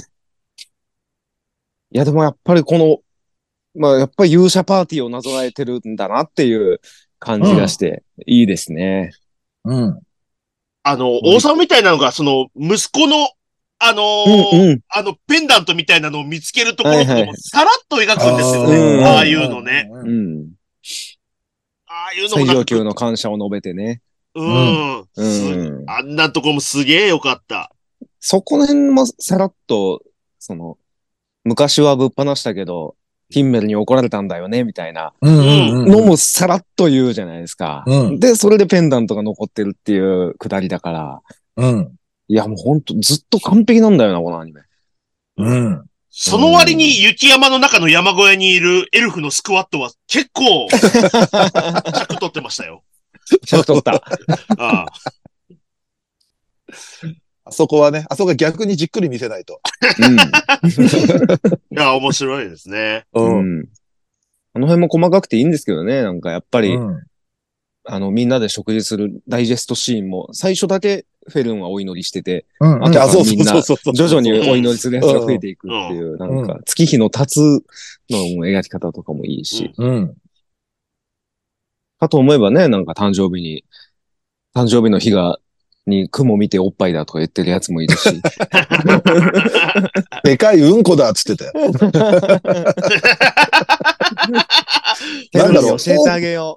[1.94, 2.98] いや、でもやっぱりこの、
[3.80, 6.80] まあやっぱり勇者パーティーをなぞらえてるんだなっていう
[7.20, 9.12] 感じがして、いいですね。
[9.64, 10.00] うん。
[10.82, 13.28] あの、王様みたいなのが、その、息子の、
[13.78, 14.80] あのーうんうん。
[14.88, 19.04] あの、ペンダントみたいなのを見つけるところとさらっと描くんですよーうんね。
[19.04, 19.88] ああいうのね。。
[19.90, 20.48] ううんん。
[21.86, 24.02] ああいうのも最上級の感謝を述べてね。
[24.34, 25.00] うん。
[25.00, 25.84] うすん。
[25.88, 27.70] あんなとこもすげえよかった。
[28.20, 30.02] そこら辺もさらっと、
[30.38, 30.78] その、
[31.44, 32.96] 昔はぶっ放したけど、
[33.30, 37.84] ヒンメルに怒られたんだよね、みたいなうんうんのもさらっと言うじゃないですか。
[37.86, 41.20] うんで、それでペンダントが残ってるっていうくだりだから、
[41.56, 41.92] うん。
[42.28, 44.62] いやもうほんとずっと完璧なんだよな、このアニメ。
[45.36, 45.84] うん。
[46.10, 52.84] その割に雪山の中の山小屋にいるエルフのスクワットは結構、尺取ってましたよ。
[53.44, 53.94] 尺取った。
[54.58, 54.86] ああ
[57.46, 59.60] あそこはね、あそこは逆にじっくり見せないと。
[61.70, 63.04] いや、面白いですね。
[63.12, 63.20] う。
[63.20, 63.60] うん。
[63.60, 63.68] ん。
[64.54, 67.02] あの辺も細かくていいんですけどね、なんかやっぱり、うん
[67.86, 72.84] あの、みんなで食事するダイジェストシーンも、最初だけフェルンはお祈りしてて、うん。
[72.84, 73.94] あとはあそうそうみんなそうそう。
[73.94, 77.62] 徐々にお祈りするやつが増えていくっていう、なんか、月日の経つ
[78.08, 80.14] の描き方とかもいいし、うん。
[81.98, 83.64] かと思えばね、なんか誕生日に、
[84.54, 85.38] 誕生日の日が、
[85.86, 88.08] に雲見ておっぱいだとか言ってるやつもいるし。
[90.24, 91.52] でかいうんこだっつってたよ。
[95.34, 96.56] なんだろう教えてあげよ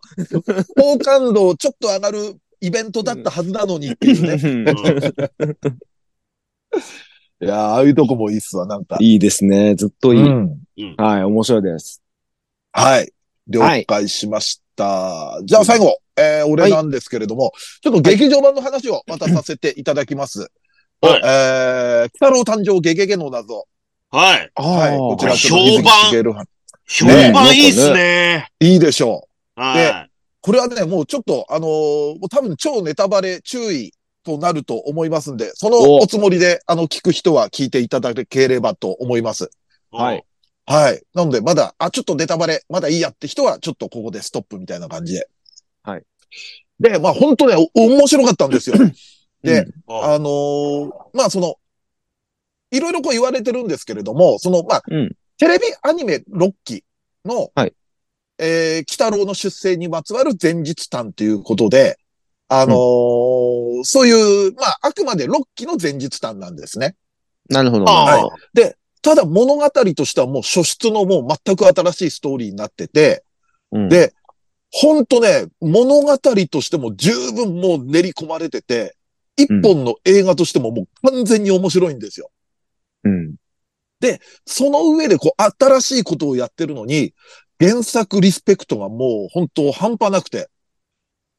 [0.78, 4.36] 好感度ちょっと上がるイベントだったはずなのにっていうね。
[4.36, 4.74] う。
[7.46, 8.98] いやーああいうとこもいいっすわ、なんか。
[9.00, 9.76] いいですね。
[9.76, 10.24] ずっといい。
[10.24, 10.58] うん
[10.98, 12.02] はい、面白いです。
[12.72, 13.12] はい。
[13.48, 14.67] 了解しました。
[15.44, 20.52] じゃあ最後、えー、俺なんですけれども、ちょっと劇場版の話をまたさせていただきます。
[21.02, 23.68] はいえー、北郎誕生ゲゲゲの謎。
[24.10, 24.52] はい。
[24.56, 24.98] はい。
[24.98, 26.48] こちらちょっと評判
[26.88, 28.50] 評判いいっすね。
[28.60, 29.62] いいでしょう。
[29.62, 30.10] はい。
[30.42, 31.70] これはね、もうちょっと、あのー
[32.20, 33.92] もう多分超ネタバレ注意
[34.24, 39.50] となると思いますんで、そのおおつもりで、あの、聞く人は聞いていただければと思います。
[39.92, 40.24] はい。
[40.68, 41.02] はい。
[41.14, 45.30] なので、まだ、あ、ちょっとネタバレ、まだいいやって人は、ちょっとここでストップみたいな感じで。
[45.82, 46.04] はい。
[46.80, 48.76] で、まあ本当ね、お面白かったんですよ。
[49.44, 51.56] で、うんああのーまあその、
[52.72, 56.84] いろいろこう言われてるんですけれども、その、まあ、うんテレビアニメ6期
[57.24, 57.74] の、はい
[58.40, 61.98] えー、北郎の出生にまつわる前日談ということで、
[62.50, 66.96] あのーそういう、まあ、あくまで6期の前日談なんですね。
[67.50, 67.90] なるほど。
[67.90, 68.36] あなるほど
[69.08, 73.24] ただ物語としてはもう初出のもう全く新しいストーリーになってて、
[73.72, 74.14] うんで、
[74.70, 78.98] ほんとね、物語としても十分もう練り込まれてて、
[79.38, 82.32] 一本の映画としてももう完全に面白いんですよ。
[83.06, 83.36] うん。
[84.46, 87.14] その上でこう新しいことをやってるのに、
[87.62, 90.50] 原作リスペクトがもう本当半端なくて、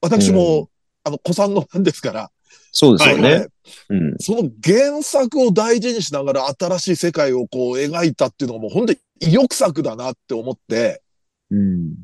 [0.00, 0.68] 私も、う
[1.04, 2.30] あの、子さんのファンですから、
[2.72, 3.46] そうですよあのね。
[3.90, 4.14] うん。
[4.18, 11.02] その原作を大事にしながら新しい世界をこう描いたっていうのがもう本当に意欲作だなって思って、
[11.50, 11.94] うん。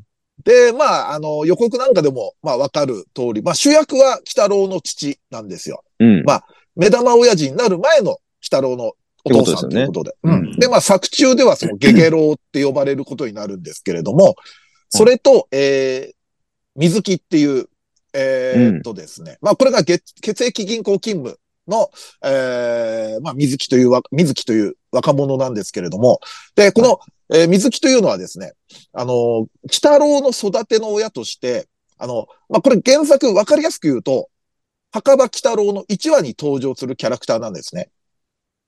[0.43, 5.83] で、まあ、あの、予告なんかでも、まあ、わかる通り、まあ、主役は北郎の父なんですよ。
[5.99, 6.23] うん。
[6.23, 6.43] ま
[6.75, 10.15] 目玉親父になる前の北郎のお父さんということで。
[10.23, 14.35] でねうんうんで、まあ、作中ではそのゲゲロウって呼ばれることになるんですけれども、
[14.89, 16.15] それと、えー、
[16.77, 17.67] 水木っていう、
[18.15, 21.89] えーっとですね、まあ、これが月血液銀行勤務の、
[22.23, 26.19] えー、まあ、水木というわ、水木という若者なんですけれども、
[26.55, 26.99] で、この、
[27.33, 28.53] えー水木というのはですね、
[28.93, 34.29] あの、北郎の育ての親として、あの、まあ、これ原作わかりやすく言うと、
[34.91, 37.89] 墓場北郎の1話に登場するキャラクターなんですね。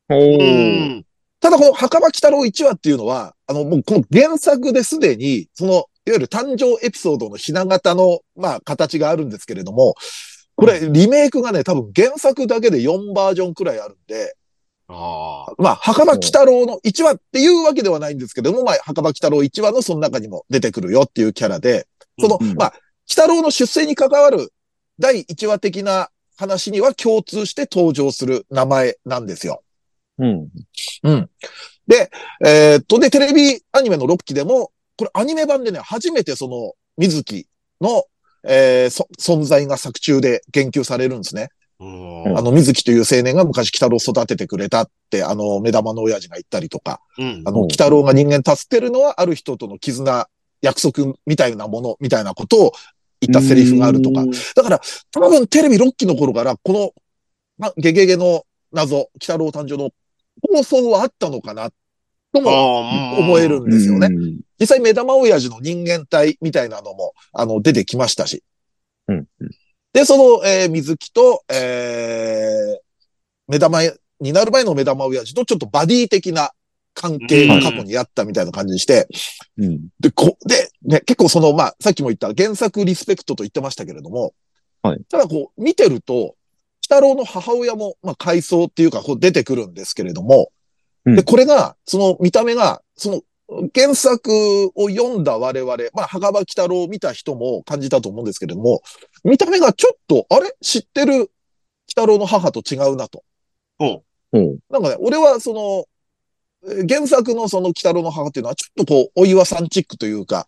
[0.10, 0.84] おうー。
[1.00, 1.06] ん。
[1.40, 9.96] ただこの墓場北郎1話っていうのは、あの、もうこの原作ですでに、その、いわゆる誕生エピソードのひな形の、まあ、形があるんですけれども、
[10.56, 14.36] これ、リメイクがね、多分原作だけで4バージョンくらいあるんで、
[14.88, 15.54] ああ。
[15.58, 21.88] まあ、墓場北郎の1話っていうわけではないんですけれども、まあ、墓場北郎1話のその中にも出てくるよっていうキャラで、
[22.20, 22.74] その、うんまあ、
[23.06, 24.54] 北郎の出世に関わる
[24.98, 29.62] 第1話的な話には共通して登場する名前なんですよ。
[30.20, 30.48] うん。
[31.04, 31.30] うん。
[31.88, 32.10] で、
[32.46, 37.48] えーっと、で、テレビアニメの6期でも、これアニメ版でね、初めてその、水木
[37.80, 38.04] の、
[38.44, 41.50] えーそ存在が作中で言及されるんですね。
[41.80, 50.28] うんあの、水木という青年が昔北郎を育ててくれたって、あの、目玉の親父が言ったりとか、うんあの、うん北郎が人間助けるのはある人との絆、
[50.62, 52.72] 約束みたいなもの、みたいなことを
[53.22, 54.24] 言ったセリフがあるとか。
[54.56, 54.82] だから、
[55.12, 56.92] 多分テレビ6期の頃から、この、
[57.60, 59.92] ま、ゲゲゲの謎、北郎誕生の
[60.52, 61.70] 放送はあったのかな、
[62.38, 64.08] ともあ思えるんですよね。
[64.08, 64.40] うん。
[64.60, 68.44] 実際目玉親父の人間体みたいなのも、あの、出てきましたし。
[69.08, 69.26] うん。
[69.94, 72.88] で、その、えー水木と、えー
[73.50, 73.80] 目玉
[74.20, 76.52] になる前の目玉親父とちょっとバディ的な
[76.94, 79.08] 関係が過去にあったみたいな感じにして、
[79.58, 79.88] うん。
[80.00, 84.34] で、こ、で、ね、結構その、まあ、さっきも言った原作リスペクトと言ってましたけれども、
[84.82, 86.36] はいただこう、見てると、
[86.82, 90.57] 北郎の母親も、まあ、回想っていうか、こう出てくるんですけれども、うん
[91.16, 93.22] で、これが、その見た目が、その、
[93.74, 98.82] 原作を読んだ我々、まあ、墓場北郎を見た人も感じたと思うんですけれども、
[99.24, 100.54] 見た目がちょっと、あれ？
[100.62, 101.32] 知ってる
[101.86, 103.24] 北郎の母と違うなと。
[103.80, 104.60] ほうん。
[104.70, 105.86] なんかね、俺はその、
[106.70, 110.48] えー原作のその北郎の母っていうのはちょっとこう、お岩さんチックというか、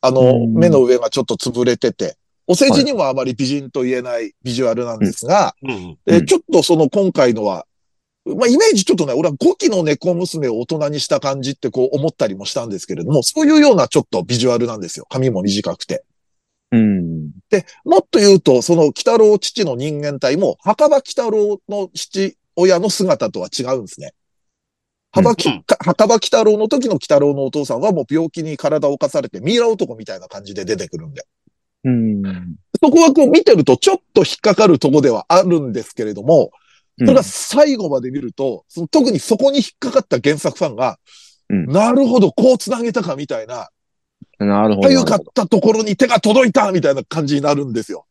[0.00, 2.16] あの、うん目の上がちょっと潰れてて、
[2.48, 5.68] お世辞にもあまり美人と言えないビジュアルなんですが、う。
[5.68, 5.74] うん。
[5.74, 7.66] うんえーちょっとその今回のは、
[8.36, 15.06] まあ、イメージちょっとね、俺は5期の猫娘を大人にした感じってこう思ったりもしたんですけれども、そういうようなちょっとビジュアルなんですよ。
[15.08, 16.04] 髪も短くて。
[16.72, 17.30] うん。
[17.50, 24.12] で、もっと言うと、その北郎父の人間体も、墓場北郎の父親の姿とは違うんですね。
[25.12, 31.24] 墓きうんか墓場北郎の時の北郎のお父さんはもう病気に体を侵されてミイラ男みたいな感じで出てくるんで。
[31.84, 32.22] うん。
[32.80, 36.52] そこはこう見てるとちょっと引っかかるとこではあるんですけれども、
[37.00, 40.98] それが最後まで見ると、その特にそこに引っかかった原作ファンが、
[41.48, 43.70] うんなるほど、こう繋げたかみたいな、
[44.38, 44.88] なるほど。
[44.88, 48.06] かゆかったところに手が届いたみたいな感じになるんですよ。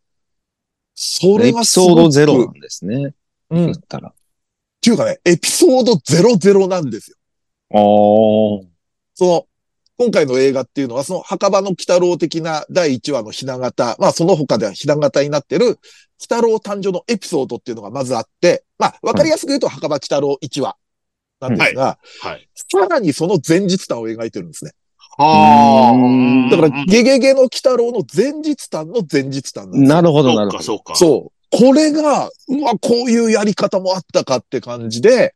[0.96, 3.14] それエピソードゼロなんですね。
[3.50, 3.72] うん。
[3.72, 4.14] っだったら。
[4.82, 7.18] ていうかね、エピソード00なんですよ。
[7.72, 8.68] ああ。
[9.14, 9.48] その、
[10.00, 15.78] 今回の映画っていうのは、その墓場の鬼太郎的な第1話のひな形、まあその他ではひな形になってる、鬼
[16.22, 20.78] 太郎誕生のエピソードっていうのがまずあって、まあわかりやすく言うと墓場鬼太郎1話
[21.42, 22.50] なんですが、はい。
[22.56, 24.72] さらにその前日談を描いてるんですね。
[25.18, 26.50] あうんあ。
[26.50, 30.64] だから、ゲゲゲの鬼太郎の前日談の前日談なんですよなるほど、そうか、なるほど。
[30.64, 30.96] そうか。
[30.96, 31.50] そう。
[31.52, 35.36] これが、うわ、こういうやり方もあったかって感じで、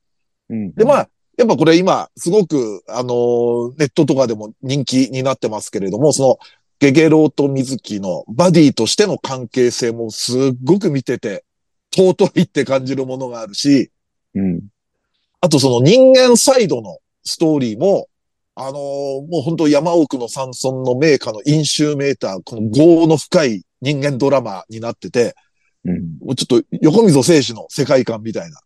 [0.49, 6.37] うんで、まあ、やっぱこれ今、すごく、あのーネットとかでも人気になってますけれども、その、
[6.79, 11.43] ゲゲロウと水木のバディとしての関係性もすっごく見てて、
[11.95, 13.91] 尊いって感じるものがあるし、
[14.35, 14.61] うん。
[15.41, 18.07] あとその人間サイドのストーリーも、
[18.55, 25.35] あのーもう本当山奥の山村の名家の飲酒メーター、この業の深い人間ドラマになってて、
[25.85, 26.17] うん。
[26.19, 28.59] もうちょっと横溝静止の世界観みたいな。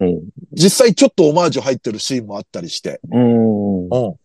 [0.00, 0.22] うん。
[0.52, 3.00] 実際ちょっとオマージュ入ってるシーンもあったりして。
[3.10, 3.84] うん。
[3.84, 4.16] うん。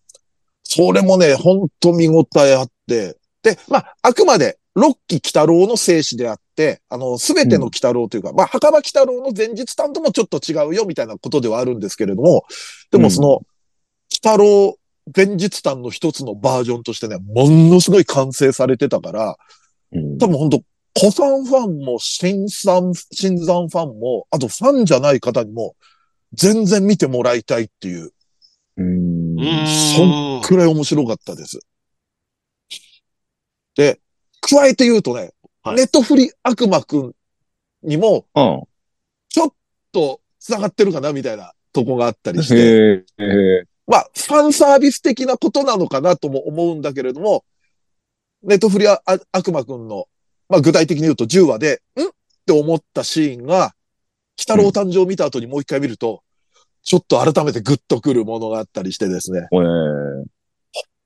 [0.64, 3.18] それもね、ほんと見応えあって。
[3.44, 12.46] で、まあ、あくまで、六期鬼太郎の生死であって、あの、すべての鬼太郎というか、まあ、墓場鬼太郎の前日担ともちょっと違うよ、みたいなことではあるんですけれども、
[12.92, 13.46] でもその、鬼
[14.22, 14.78] 太郎
[15.16, 19.36] 前日談の一つのバージョンとしてね、ものすごい完成されてたから、
[19.92, 20.62] うん多分本当
[20.98, 25.76] 古参ファンも新参、新参ファンも、あとファンじゃない方にも、
[26.34, 28.12] 全然見てもらいたいっていう、
[28.78, 29.36] うん。
[29.96, 31.60] そんくらい面白かったです。
[33.76, 34.00] で、
[34.42, 37.12] 加えて言うとね、はいネットフリ悪魔くん
[37.84, 38.64] にも、うん。
[39.30, 39.54] ちょっ
[39.92, 43.06] と繋がってるかなみたいなとこがあったりして。
[43.88, 47.44] まあ、ファンサービス的なことなのかなとも思うんだけれども、
[48.44, 50.06] ネットフリあ悪魔くんの、
[50.50, 52.06] まあ具体的に言うと10話で、んっ
[52.46, 53.74] て思ったシーンが、
[54.36, 56.24] 北郎誕生を見た後にもう一回見ると、
[56.84, 59.42] ちょっと改めてグッとくるものがあったりしてですね。
[59.42, 59.50] へえ。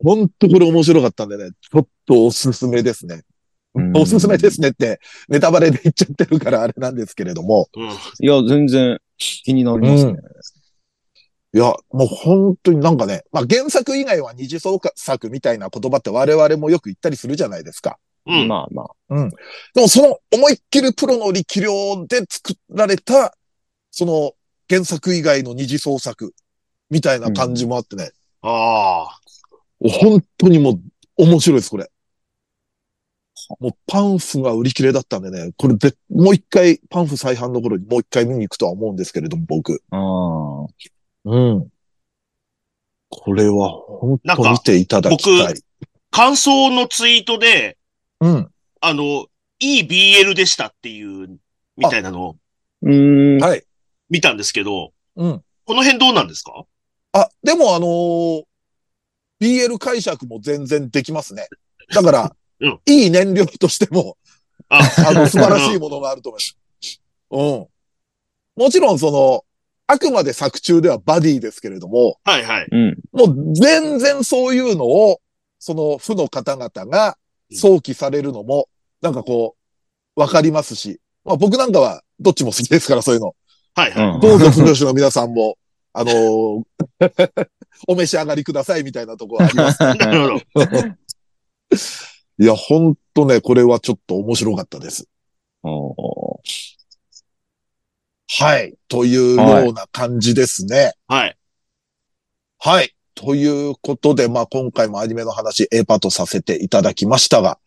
[0.04, 3.22] ほんとこれ面白かったんでね、ちょっとおすすめですね。
[3.76, 7.70] うんおすすめですねって、ネタバレで言っちゃってるからあれなんですけれども。
[7.76, 7.84] うん。
[7.86, 10.14] いや、全然気になりますね。
[11.56, 17.98] いや、もう本当になんかね、まあ原作以外は二次創作みたいな言葉って我々もよく言ったりするじゃないですか。
[18.26, 18.48] うん。
[18.48, 19.30] まあまあ。
[19.74, 23.36] でもその思いっきりプロの力量で作られた、
[23.92, 24.34] その
[24.70, 26.34] 原作以外の二次創作
[26.90, 29.20] みたいな感じもあってね、ああ。
[29.80, 30.82] 本当にもう
[31.18, 31.90] 面白いです、これ。
[33.60, 39.84] もうパンフが売り切れだったんでね、これで、もう一回、パンフ再販の頃にもう一回見に行くとは思うんですけれども、僕。
[39.92, 40.68] ああ。
[41.26, 41.70] うん。
[43.10, 45.56] これは本当見ていただきたい。
[46.10, 47.78] 感想のツイートで、
[48.24, 48.52] うん。
[48.80, 49.26] あの、
[49.60, 51.38] いい BL でしたっていう、
[51.78, 52.36] みたいなのを
[52.82, 53.38] うん。
[53.40, 53.64] はい。
[54.10, 55.44] 見たんですけど、うん。
[55.66, 56.66] この辺どうなんですか？
[57.14, 58.44] あ、でもあのー
[59.42, 61.48] BL 解釈も全然できますね。
[61.94, 64.18] だから、 うんいい燃料としても、
[64.70, 66.46] あ、 あの、素晴らしいものがあると思いま
[66.82, 67.02] す。
[67.32, 67.68] うん。
[68.64, 69.44] もちろんその、
[69.88, 72.68] あくまで作中ではバディですけれども、はいはい。
[72.72, 72.98] うん。
[73.12, 75.20] もう全然そういうのを、
[75.60, 77.18] その、負の方々が
[77.52, 78.68] 想起されるのも、
[79.02, 79.56] なんかこ
[80.16, 83.36] う、わかりますし、まあ僕なんかはどっちも好きですから、そういうの。
[83.76, 84.20] はいはい。
[84.20, 85.58] どうぞ、不女子の皆さんも、
[85.94, 86.64] あのー
[87.88, 89.80] お召し上がりくださいみたいなところあります。
[89.84, 90.66] なるほど。
[92.40, 95.08] いや、ほんとね、これはちょっと面白かったです。
[95.64, 96.40] お
[98.36, 98.76] はい。
[98.88, 100.94] というような感じですね。
[101.08, 101.38] はい。
[102.60, 102.93] はい。
[103.16, 107.60] ということで、まあ今回もアニメの話 A パートさせていただきましたが、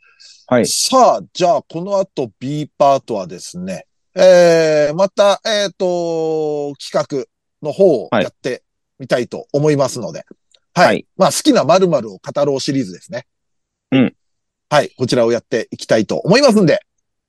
[0.47, 0.67] はい。
[0.67, 7.27] さあ、じゃあこの後 B パートはですね、えー、また、えっ、と、企画
[7.63, 8.63] の方をはいやって
[8.99, 10.25] みたいと思いますので、
[10.75, 10.87] はい。
[10.87, 13.27] はいまあ好きな〇〇を語ろうシリーズですね。
[13.93, 14.15] うん。
[14.69, 14.91] はい。
[14.97, 16.81] こちらをやっていきたいと思いますんで、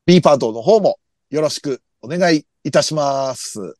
[0.05, 0.97] B パートの方も
[1.29, 3.75] よろしくお願いいたします。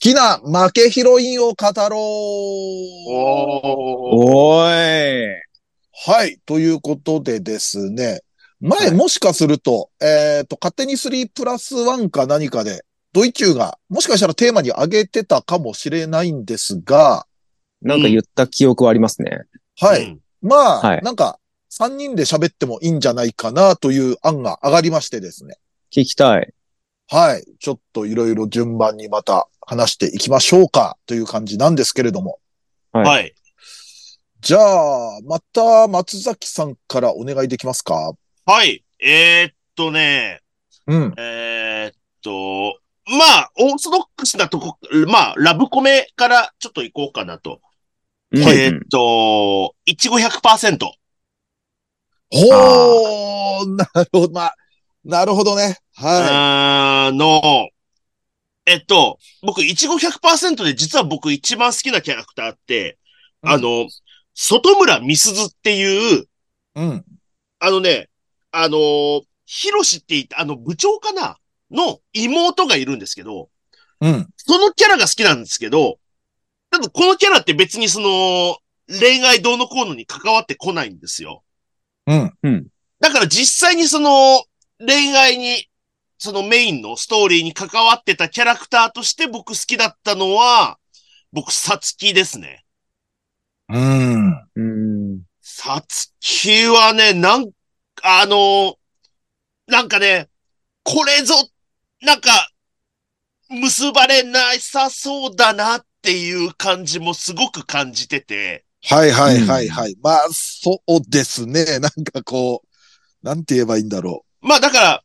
[0.00, 1.54] きな負けヒロインを語
[1.90, 2.00] ろう
[4.16, 5.26] おー。
[5.26, 5.42] い。
[6.06, 6.38] はい。
[6.46, 8.22] ということでですね。
[8.60, 12.82] 前、はいもしかすると、えっ、と、勝手に3プラス1か何かで、
[13.12, 17.26] ドイチューが、もしかしたらテーマに挙げてたかもしれないんですが、
[17.82, 19.42] なんか言った記憶はありますね。
[19.78, 20.04] はい。
[20.04, 21.38] うんまあ、はいなんか、
[21.78, 25.56] 3人で喋ってもいいんじゃないかなという案が上がりましてですね。
[25.94, 26.54] 聞きたい。
[27.08, 27.44] はい。
[27.58, 32.40] ちょっといろいろ順番にまた話していきましょうかという感じなんですけれども。
[32.90, 33.34] はいはい。
[34.40, 38.12] じゃあ、また松崎さんからお願いできますか？
[38.46, 38.82] はい。
[38.98, 40.40] えーっとね、
[40.88, 41.14] うん。
[41.16, 47.60] えーっと、まあ、オーソドックスなとこ、まあ、ラブコメからちょっと行こうかなと。
[48.32, 50.78] うんはいえーっと、いちご100%。
[52.32, 54.56] ほー、なるほど、まあ、
[55.04, 55.78] なるほどね。
[55.94, 57.68] はあの、
[58.66, 62.98] えっと、僕、いちご100%で実は僕一番好きなキャラクターって、
[63.42, 63.88] うんあの、
[64.34, 66.26] 外村みすずっていう、い。
[66.76, 67.04] うん。
[67.58, 68.08] あのね、
[68.52, 71.36] あのー、ひろしって言って、あの、部長かな？
[71.70, 73.48] の妹がいるんですけど、
[74.00, 74.28] うん。
[74.36, 75.98] そのキャラが好きなんですけど、
[76.70, 78.58] ただこのキャラって別にその、
[78.88, 81.44] 恋愛どうのこうのに関わってこないんですよ。
[82.06, 82.14] う
[82.48, 82.66] ん。
[82.98, 84.42] だから実際にその、
[84.78, 85.68] 恋愛に、
[86.22, 90.78] そのメインのストーリーに関わってたキャラクターとして僕好きだったのは、
[91.32, 92.62] 僕、さつきですね。
[93.70, 94.28] うん。
[94.54, 94.62] う
[95.16, 95.22] ん。
[95.40, 97.50] さつきはね、なん、
[98.02, 98.76] あの、
[99.66, 100.28] なんかね、
[100.84, 101.34] これぞ、
[102.02, 102.50] なんか、
[103.48, 109.96] 結ばれなさそうだなっていう感じもすごく感じてて、はいはいはいはい。
[110.02, 111.78] まあ、そうですね。
[111.78, 115.04] なんかこう、なんて言えばいいんだろまあだから、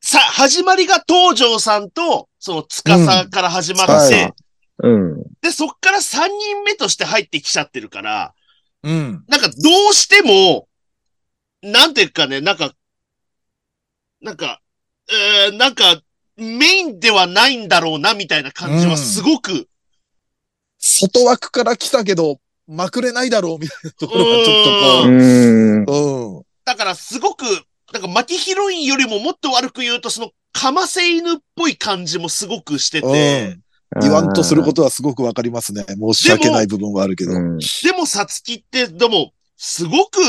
[0.00, 4.32] さ、始まりが東條さんと、その司から始まって、
[4.82, 5.22] うん。
[5.42, 8.34] で、そっから3人目として入ってきちゃってるから、
[8.82, 8.90] う。
[8.90, 9.24] うん。
[9.28, 9.54] なんかど
[9.90, 10.68] うしても、
[11.62, 12.72] なんていうかね、なんか、
[14.22, 14.60] なんか、
[15.10, 16.00] えー、なんか、
[16.36, 19.68] メインではないんだろうな、みたいな感じはすごく、
[20.78, 25.84] 外枠から来たけど、まくれないだろうみたいなところがちょっうん。
[25.84, 26.42] とこう、うん。
[26.64, 27.44] だからすごく、
[27.92, 33.58] なんか巻きヒロインよりももっと悪く言うと、その、かませ犬っぽい感じもすごくしてて、
[34.00, 35.84] 言わんとすることはすごくわかりますね。
[35.88, 37.32] 申し訳ない部分はあるけど。
[37.32, 37.58] うん。
[37.58, 40.20] でもさつきって、でも、すごく、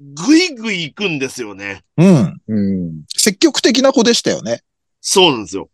[0.00, 1.82] ぐいぐい行くんですよね。
[1.96, 2.40] うん。
[2.48, 3.04] うん。
[3.14, 4.62] 積極的な子でしたよね。
[5.00, 5.68] そうなんですよ。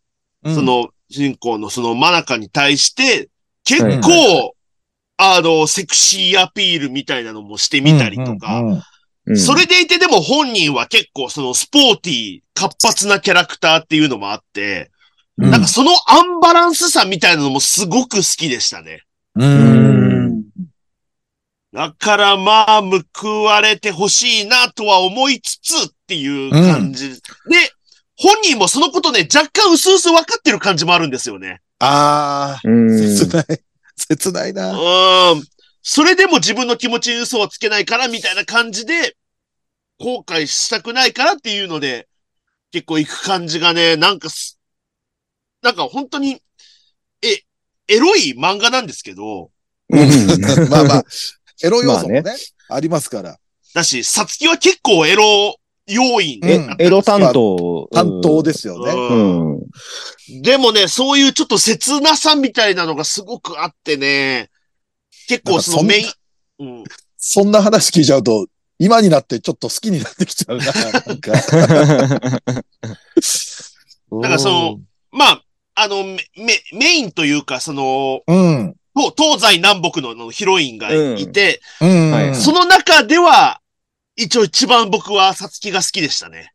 [0.45, 3.29] うんそ、の、主人公のそのマナカに対して、
[3.65, 4.55] 結はい構、
[5.17, 8.63] あの、セクシーアピールみたいなのもしてみたりとか、
[9.29, 14.91] うんうんうんうんそれでいてでも本人は結構そのスポーティー、活発なキャラクターっていうのもあって、
[15.37, 19.03] うんなんかそのアンバランスさみたいなのもすごく好きでしたね。
[19.37, 20.45] ううんん。
[21.73, 22.83] だからまあ、
[23.15, 27.11] 報われてほしいなとは思いつつっていう感じ。
[27.11, 27.19] で、
[28.17, 31.61] 本人もそのことね、若干薄々分かってる感じもあるんですよね。
[31.79, 33.17] ああ、うん。
[33.17, 33.47] 切ない。
[33.97, 34.73] 切ないうな。
[34.73, 35.43] ん。
[35.83, 39.15] それでも自分の気持ちに嘘はつけないからみたいな感じで、
[39.99, 42.09] 後悔したくないからっていうので、
[42.71, 44.59] 結構行く感じがね、なんかす、
[45.63, 46.43] なんか本当に、
[47.23, 47.43] え、
[47.89, 49.51] エロい漫画なんですけど、
[49.91, 51.05] うんまあまあ、
[51.63, 52.23] エロ要素もね、
[52.69, 53.39] まありますから。
[53.75, 57.89] だし、さつきは結構エロ要因うんだったんですよエロ担当。
[57.93, 58.93] 担当ですよね。
[58.93, 60.43] うんうん。
[60.43, 64.51] でもね、そういうちょっと切なさみたいなのがすごくあってね、
[65.27, 66.85] 結構そのメイン、うん、
[67.17, 68.47] そんな話聞いちゃうと、
[68.79, 70.65] 今になってちょっと好きになってきちゃうな。
[70.67, 71.33] なんか。
[74.13, 75.43] だからそのまあ、
[75.75, 78.75] あの、メメメインというか、その、うん。
[78.97, 82.11] 東東西南北ののヒロインがいて、うん。
[82.11, 83.61] はいその中では、
[84.17, 86.53] 一応一番僕はさつきが好きでしたね。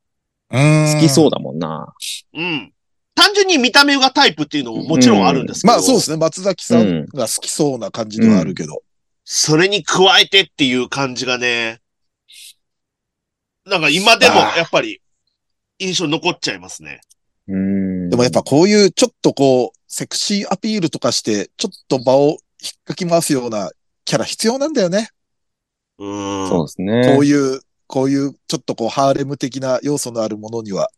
[0.52, 1.94] 好きそうだもんな。
[2.34, 2.74] うん。
[3.16, 6.18] 単純に見た目がタイプっていうのももちろんあるんですけど、まあそうですね。
[6.18, 8.82] 松崎さんが好きそうな感じではあるけど。
[9.24, 11.80] それに加えてっていう感じがね、
[13.66, 15.02] なんか今でもやっぱり
[15.80, 17.02] 印象残っちゃいますね。
[17.48, 18.10] うん。
[18.10, 23.72] でもやっぱこういうちょっとこう、セクシーアピールとかして、ちょっと場を引っかき回すような
[24.06, 25.10] キャラ必要なんだよね。
[26.00, 26.50] うーん。
[26.50, 27.14] そうですね。
[27.16, 30.90] こういう、こういうちょっとこうハーレム的な要素のあるものには。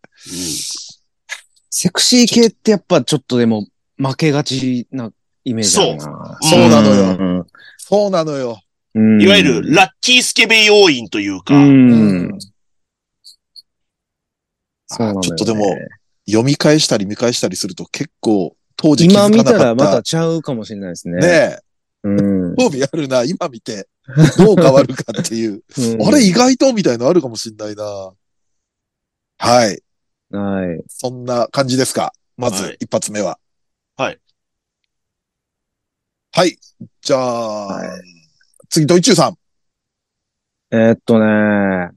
[1.70, 5.11] セクシー系ってやっぱちょっとでも負けがちな
[5.43, 6.38] イメージあるな。
[6.41, 7.38] そうそうなのよ。
[7.38, 7.47] よ。
[7.78, 8.61] そうなのよ。
[8.93, 11.57] うんいわゆるラッキースケベ要因というか、う。
[11.57, 12.39] うんん。
[14.88, 15.65] そうなのよねちょっとでも、
[16.27, 19.59] 読み返したり見返したりすると結構当時気づ今見かなかった。
[19.59, 21.17] たらまたちゃうかもしれないですね。
[21.19, 21.59] ねえ、
[22.03, 22.11] う
[22.51, 22.55] ん。
[22.55, 23.88] 興味あるな、今見て、
[24.38, 25.63] どう変わるかっていう。
[25.77, 27.83] うんあれ意外とみたいのあるかもしんないな。
[29.38, 29.81] はい。
[30.31, 30.83] はい。
[30.88, 32.13] そんな感じですか？
[32.38, 33.39] まずはい、一発目は。
[33.97, 34.19] はい。
[36.33, 36.57] はい。
[37.01, 37.99] じゃあ、は
[38.69, 39.38] 次、ドイチューさん。
[40.71, 41.91] えーっとね、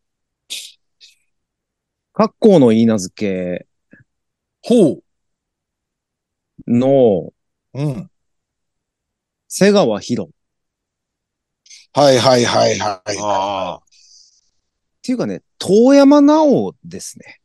[2.18, 3.66] 格好の言い名付け
[4.60, 5.02] ほう。
[6.66, 7.32] の、
[7.74, 8.10] ううん。
[9.46, 10.24] 瀬川博。
[10.24, 10.28] っ
[11.92, 13.18] はいはいはいはい。
[13.20, 13.80] ああ。
[15.00, 17.38] ていうかね、遠山直ですね。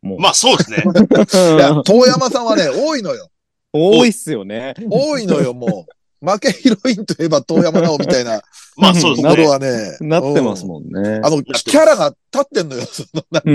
[0.00, 0.20] もう。
[0.20, 0.76] まあそうですね。
[0.86, 3.32] いや、遠山さんはね、多いのよ。
[3.72, 4.74] 多いっすよね。
[4.88, 5.88] 多いのよ、も
[6.22, 6.30] う。
[6.30, 8.42] 負けヒロインといえば遠山直みたいな
[8.76, 9.30] まあそうですね。
[9.30, 9.96] ところはね。
[10.00, 10.68] なってますん。
[10.68, 11.20] もんね。
[11.22, 13.52] あの、キャラが立ってんのよ、 その、なう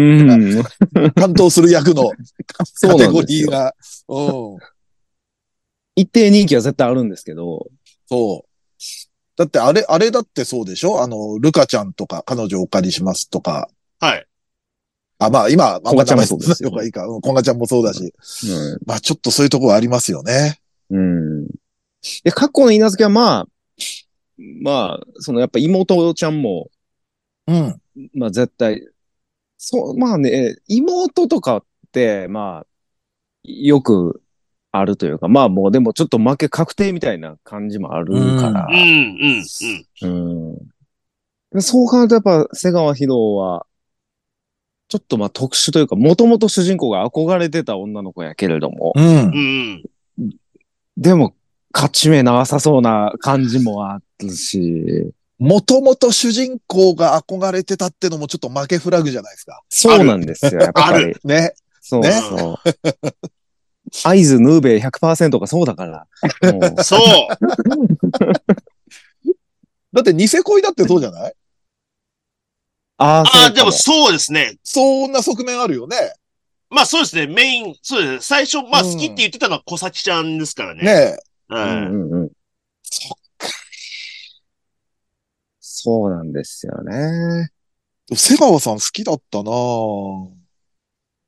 [1.09, 1.13] ん。
[1.13, 2.11] 担当する役の
[2.73, 3.21] そうカテゴ。
[3.21, 3.73] リーが。
[4.07, 4.57] うん。
[5.95, 7.67] 一定人気は絶対あるんですけど。
[8.07, 8.49] そう。
[9.37, 11.01] だってあれ、あれだってそうでしょ？
[11.01, 13.69] あの、ルカちゃんとか、彼女お借りしますとか。
[13.99, 14.25] はい。
[15.17, 17.07] あ、まあ今、あんまコガちゃんもそうですよいいか。
[17.07, 18.13] うん、コガちゃんもそうだし。
[18.47, 20.59] うんまあちょっとそういうところありますよね。
[20.89, 21.47] うん。
[22.23, 23.47] で、過去の稲付けはまあ、
[24.37, 26.69] まあ、そのやっぱ妹ちゃんも、
[27.47, 27.81] うん。
[28.13, 28.81] まあ絶対、
[29.57, 32.67] そう、まあね、妹とかって、まあ、
[33.43, 34.21] よく
[34.71, 39.45] あるというか、まあもうでもちょっと負け確定みたいな感じもあるからうん、う、ん、
[40.01, 40.51] うん。
[40.51, 40.57] うん。
[41.51, 43.65] でそう考えるとやっぱ瀬川博は、
[44.87, 49.83] ちょっとまあ特殊というか、もともと主人公が憧れてた女の子やけれども、うん
[50.17, 50.23] う。
[50.23, 50.35] ん。
[50.97, 51.35] でも、
[51.75, 59.61] 勝ち目なさそうな感じもあるし、もともと主人公が憧れてたってのもちょっと負けフラグじゃないですか。
[59.67, 61.19] そうなんですよ、やっぱりある。
[61.25, 61.53] ね。
[61.81, 62.57] そうねそう。
[64.05, 66.07] 合図ヌーベイ100%がそうだから。
[66.53, 66.99] もうそう。
[69.91, 71.33] だってニセ恋だってそうじゃない？
[72.97, 74.05] ああ、ああ、でもそうかも。
[74.05, 74.55] そうですね。
[74.63, 75.97] そんな側面あるよね。
[76.69, 77.27] まあそうですね。
[77.27, 78.19] メイン、そうですね。
[78.21, 80.83] 最初、まあうん好きって言ってたのは小崎ちゃんですからね。
[80.83, 81.17] ねえ。
[81.49, 82.31] うはいんうんうん。
[85.59, 87.49] そうなんですよね。
[88.15, 90.29] 瀬川さん好きだったなぁ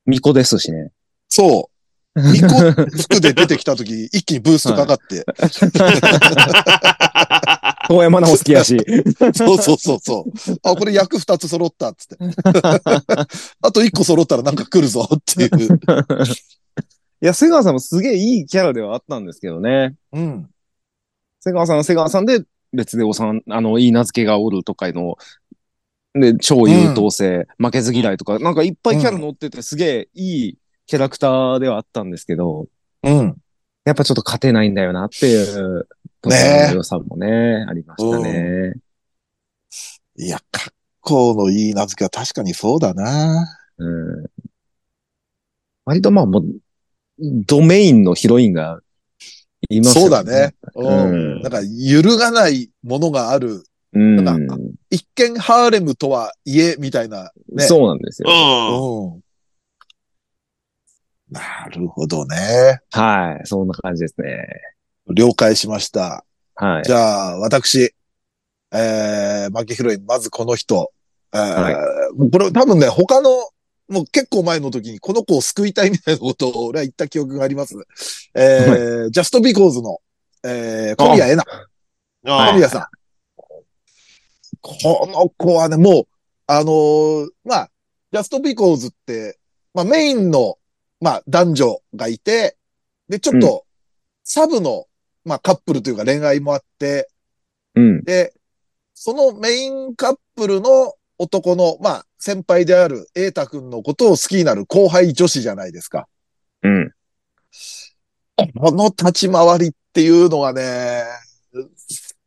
[0.06, 0.92] 巫女ですしね。
[1.30, 1.70] そ
[2.16, 2.22] う。
[2.22, 2.48] ニコ
[3.04, 5.26] 服で出てきた時、一気にブーストかかって。
[7.90, 8.78] 遠山直好きやし。
[9.34, 10.60] そうそうそうそう。
[10.64, 12.18] あ、これ役二つ揃ったっつって。
[13.62, 15.80] あと一個揃ったらなんか来るぞっていう。
[17.22, 19.96] いや、瀬川さんもすげえいいキャラではあったんですけどね。
[20.12, 20.50] うん。
[21.40, 22.44] 瀬川さんは瀬川さんで
[22.74, 25.18] 別でおさん、あの、いい名付けがおるとかの、
[26.14, 32.68] で、超優等生、負けず嫌いとか、なんかいっぱいキャラ乗っててすげえいいキャラクターではあったんですけど、
[33.04, 33.36] うん。
[33.86, 35.88] やっぱちょっと勝てないんだよなっていう、
[36.26, 38.74] ねえ良さもね、ありましたね。
[40.18, 43.48] いや、格好のいい名付けは確かにそうだな
[43.78, 43.90] う
[44.24, 44.26] ん。
[45.86, 46.44] 割とまあもう、
[47.20, 48.80] ドメインのヒロインが
[49.70, 50.56] いますよそうだね。。
[50.76, 51.10] うん。
[51.10, 53.64] うんなんか揺るがないものがある。
[53.94, 54.24] うん。
[54.24, 54.58] なんか
[54.90, 57.32] 一見ハーレムとはいえ、みたいな。
[57.54, 57.66] ね。
[57.66, 58.30] そうなんですよ。
[58.30, 59.14] うん。
[59.14, 59.22] うん。
[61.30, 62.82] なるほどね。
[62.92, 63.48] はい。
[63.48, 64.46] そんな感じですね。
[65.14, 66.24] 了解しました。
[66.56, 66.84] はい。
[66.84, 67.94] じゃあ、私、
[68.72, 70.92] えー、負けヒロイン、まずこの人。
[71.34, 71.76] えーはい
[72.16, 73.30] もうこれ多分ね、他の、
[73.90, 77.76] もう結構前の時にこの子を救いたいみたいなことを俺は言った記憶があります。
[78.36, 80.00] えー、 Just Because の、
[80.44, 81.44] えー、小宮恵那。
[82.24, 82.88] 小あ宮さん。
[84.62, 86.08] この子はね、もう、
[86.48, 87.72] あのーまあ、
[88.12, 89.40] Just Because って、
[89.74, 90.58] まあメインの、
[91.00, 92.58] まあ男女がいて、
[93.08, 93.66] で、ちょっと、
[94.24, 94.86] サブの、
[95.24, 97.10] まあカップルというか恋愛もあって、
[97.76, 98.04] うん。
[98.04, 98.34] で、
[98.94, 106.08] そのメインカップルの男の、まあ先輩である瑛太くんのことを好きになる後輩女子じゃないですか。
[106.64, 106.92] うん。
[108.60, 111.04] この立ち回りっていうのがね、
[111.54, 111.62] 好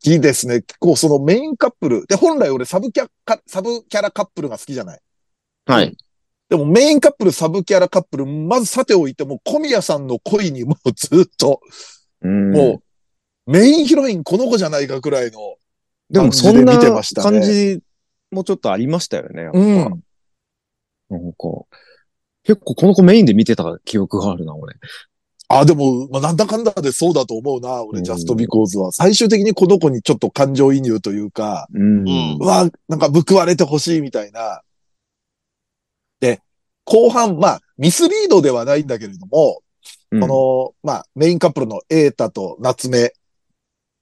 [0.00, 0.62] きですね。
[0.62, 2.06] 結構そのメインカップル。
[2.06, 5.00] で、本来俺サブキャカ、サブキャラカップルが好きじゃない？
[5.66, 5.96] はい。
[6.48, 11.60] でもメインカップル、サブキャラカップル、まずさておいても、小宮さんの恋にもうずっと、
[12.22, 12.50] うん。
[12.50, 12.82] も
[13.46, 15.38] う、メインヒロインこの子じゃないかくらいの。
[16.10, 17.80] でもそんな感じ
[18.30, 19.42] もちょっとありましたよね。
[19.42, 19.76] やっぱうん。
[21.10, 21.38] なんか、
[22.44, 24.74] 結構この子メインで見てた記憶があるな、俺。
[25.48, 28.92] あ、でも、まあ、なんだかんだでそうだと思うな、俺、うんジャストビコーズは。
[28.92, 32.38] 最終的にこの子にちょっと感情移入というか、うん。
[32.40, 34.62] うわ、なんか報われてほしいみたいな。
[36.20, 36.40] で、
[36.84, 39.62] 後半、まあ、ミスリードではないんだけれども、
[40.12, 40.26] うんこ
[40.82, 43.10] の、まあ、メインカップルのエータと夏目っ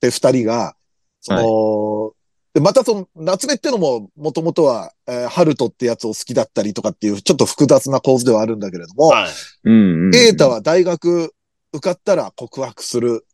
[0.01, 0.75] て二人が、
[1.21, 2.08] その、
[2.59, 9.31] でまたその、夏目ってのも、もともとは、えーハルトってやつを好きだったりとかっていう、ちょっと複雑な構図ではあるんだけれども、はい。
[9.63, 10.15] うんうん。
[10.17, 11.33] エータは大学
[11.73, 13.25] 受かったら告白する、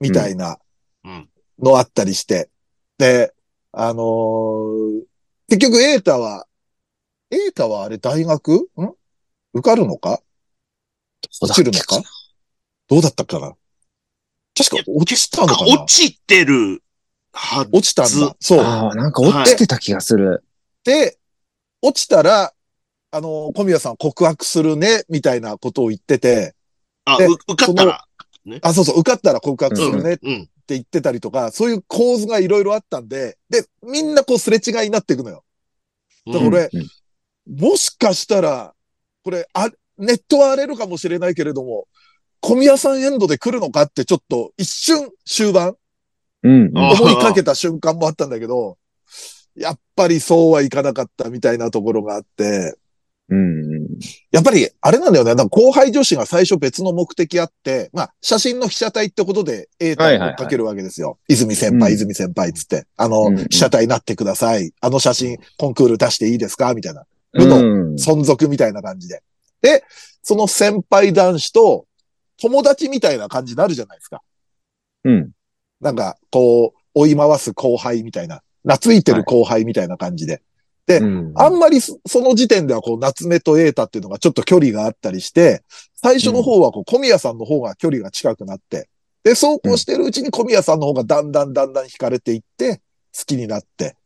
[0.00, 0.58] みたいな
[1.04, 1.28] うん。
[1.58, 2.48] のあったりして。
[2.96, 3.34] で、
[3.72, 5.02] あのー
[5.48, 6.46] 結局エータは、
[7.30, 8.60] エータはあれ大学ん？
[9.52, 10.22] 受かるのか？
[11.42, 12.00] 落ちるのか？
[12.88, 13.52] どうだったかな？
[14.56, 15.82] 確か落ちたのかな？
[15.82, 16.78] 落ちてるは
[17.70, 18.36] 落ちたんだ。
[18.40, 18.60] そう。
[18.60, 20.44] ああ、なんか落ちてた気がする。
[20.84, 21.18] で、
[21.80, 22.52] 落ちたら、
[23.10, 26.54] あの、小宮さん告白するね、みたいなことを言ってて、
[27.04, 28.04] あ、受かったら。
[28.60, 30.48] あ、そうそう、受かったら告白するねってうん。
[30.68, 35.44] 言ってたりとか、そういう構図がいろいろあったんで、で、みんなこうすれ違いになっていくのよ。
[36.26, 36.86] だから俺、うん
[37.48, 38.72] もしかしたら、
[39.24, 39.68] これ、あ、
[39.98, 41.86] ネットは荒れるかもしれないけれども、
[42.40, 45.76] 小宮さんエンドで来るのかってちょっと一瞬終盤
[46.42, 46.62] うん。
[46.66, 48.78] うんあ思いかけた瞬間もあったんだけど、
[49.54, 52.76] やっぱりそうはいかなかったみたいなところがあって、
[53.28, 53.86] うん。
[54.30, 55.34] やっぱりあれなんだよね。
[55.34, 61.18] なんか後輩女子が最初別の目的あって、まあ写真の被写体ってことで A タを追っかけるわけですよ。
[61.28, 64.72] 泉先輩、うん泉先輩っつって、あの、うんうん被写体になってください。
[64.80, 66.74] あの写真コンクール出していいですか？
[66.74, 67.04] みたいな。
[67.34, 69.22] うん存続みたいな感じで。
[69.62, 69.84] で、
[70.22, 71.86] その先輩男子と
[72.38, 74.20] 友達みたいな感じになるじゃないですか。
[75.04, 75.30] うん。
[75.82, 78.42] なんか、こう、追い回す後輩みたいな。
[78.64, 80.36] 懐いてる後輩みたいな感じで。
[80.36, 85.62] うんあんまりそその時点ではこう、夏目と瑛太っていうのがちょっと距離があったりして、
[85.94, 88.88] 最初の方はこう、小宮さんの方が距離が近くなって、
[89.24, 92.82] で、そうこうしてるうちに小宮さんの方がだんだんだんだん惹かれていって、
[93.16, 93.96] 好きになって。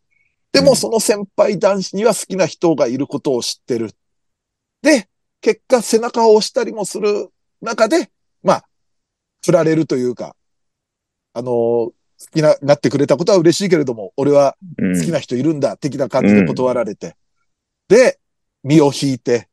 [0.53, 3.93] でもうんその先輩男子には好きな人がいることを知ってる。
[4.83, 5.09] で、
[5.41, 7.29] 結果背中を押したりもする
[7.61, 8.11] 中で、
[8.43, 8.65] まあ、
[9.45, 10.37] 振られるというか、
[11.37, 11.93] あのー好
[12.33, 17.15] きな、なってくれたことは嬉しいけれども、俺はうん好きな人いるんだ、的な感じで断られて。
[17.89, 18.19] で、
[18.65, 19.49] 身を引いて、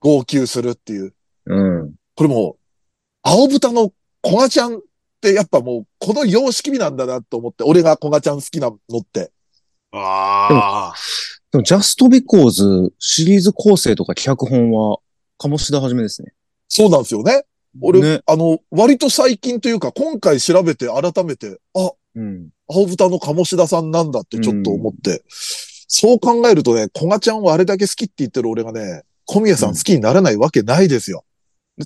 [0.00, 1.14] 号泣するっていう。
[1.46, 1.94] うん。
[2.16, 2.60] これもう、
[3.22, 4.80] 青豚の小賀ちゃんっ
[5.20, 9.30] てやっぱもう、この様式美なんだなと思って、俺が小賀ちゃん好きなのって。
[9.92, 10.94] ああ。
[11.52, 14.98] でも、ジャストビコーズシリーズ構成とか脚本は、
[15.38, 16.32] 鴨志田はじめですね。
[16.68, 17.44] そうなんですよね。
[17.80, 22.48] 俺、ねあの、割と最近というか、今回調べて改めて、あ、うん。
[22.68, 31.24] 青豚の鴨志田さんなんだってちょっと思って、そう考えるとね、小賀ちゃんをあれだけ好きって言ってる俺がね、小宮さん好きにならないわけないですよ。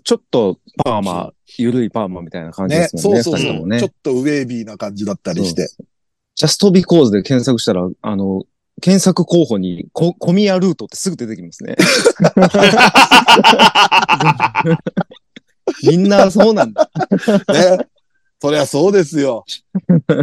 [0.02, 3.22] ちょっと、パーマ、ゆるいパーマみたいな感じねで、すもんね。
[3.22, 5.68] そうそうそう、ねちょっとウェービーな感じだったりして。
[6.34, 8.42] Just Because で検索したら、あの、
[8.80, 11.76] 検索候補に、こ、小宮ルートってすぐ出てきますね。
[15.82, 16.90] みんなそうなんだ。
[17.52, 17.86] ね。
[18.40, 19.44] そりゃそうですよ。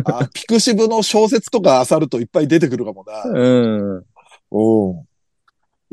[0.05, 3.23] あピクシブの小説とか漁るといっぱい出てくるかもな。
[3.23, 3.95] うん。
[3.97, 5.07] うん。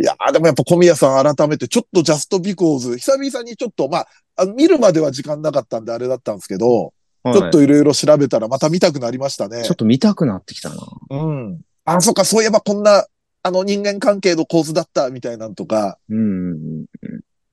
[0.01, 6.93] いやーでもやっぱ小宮さん改めてちょっとジャストビコーズ、久々にちょっとまあ、見るまでは時間なかったんであれだったんですけど、
[7.25, 9.77] はいちょっといろいろ調べたらまた見たくなりましたねちょっ。
[9.77, 10.77] と見たくなってきたな。
[11.11, 11.61] うん。
[11.85, 13.07] あ、そっか、そういえばこんな、
[13.43, 16.85] あの人間関係の構図だったみたいなんとか、うん。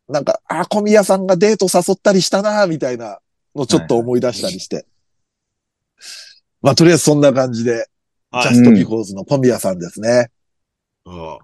[0.07, 3.19] なんか、あ、小宮さんがデート誘ったりしたな、みたいな
[3.55, 4.85] のちょっと思い出したりして。
[6.61, 7.71] まあ、とりあえずそんな感じで、
[8.31, 10.29] はいジャストビコーズの小宮さんですね。
[11.05, 11.37] うん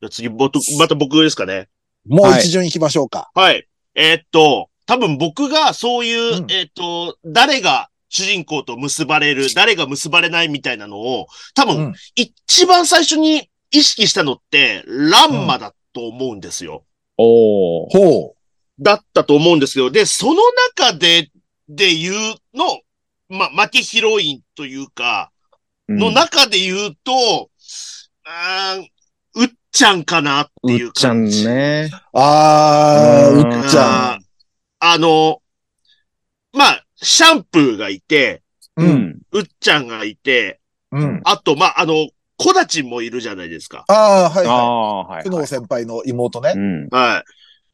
[0.00, 1.68] じゃあ次、ぼとまた僕ですかね。
[2.06, 3.30] もう一巡行きましょうか。
[3.34, 3.68] はい。
[3.94, 16.84] えーっと、多分僕がそういう、うんえーっと、誰が主人公と結ばれる、誰が結ばれないみたいなのを、多分、うん一番最初に意識したのって、ランマだと思うんですよ。
[17.18, 17.90] おー。
[17.90, 18.34] ほ
[18.80, 20.40] だったと思うんですけど、で、その
[20.78, 21.30] 中で、
[21.68, 22.14] で言う
[22.54, 22.80] の、
[23.28, 25.30] ま、負けヒロインというか、
[25.88, 27.50] の中で言うと、
[28.24, 28.86] あー
[29.34, 31.46] うっちゃんかなっていううっちゃん感じ。
[31.46, 31.90] ね。
[31.92, 31.96] う。
[32.12, 34.24] あー、うんうっちゃん。
[34.80, 35.42] あの、
[36.52, 38.42] まあ、シャンプーがいて、
[38.76, 38.84] う。。
[39.32, 40.60] うっちゃんがいて、
[40.92, 41.20] うん。
[41.24, 42.08] あと、まあ、あの、
[42.38, 43.84] 小立ちもいるじゃないですか。
[43.88, 45.24] あー、はいはああー、はいい。
[45.24, 46.58] 久能先輩の妹ねう。
[46.58, 46.88] ん。
[46.90, 47.24] は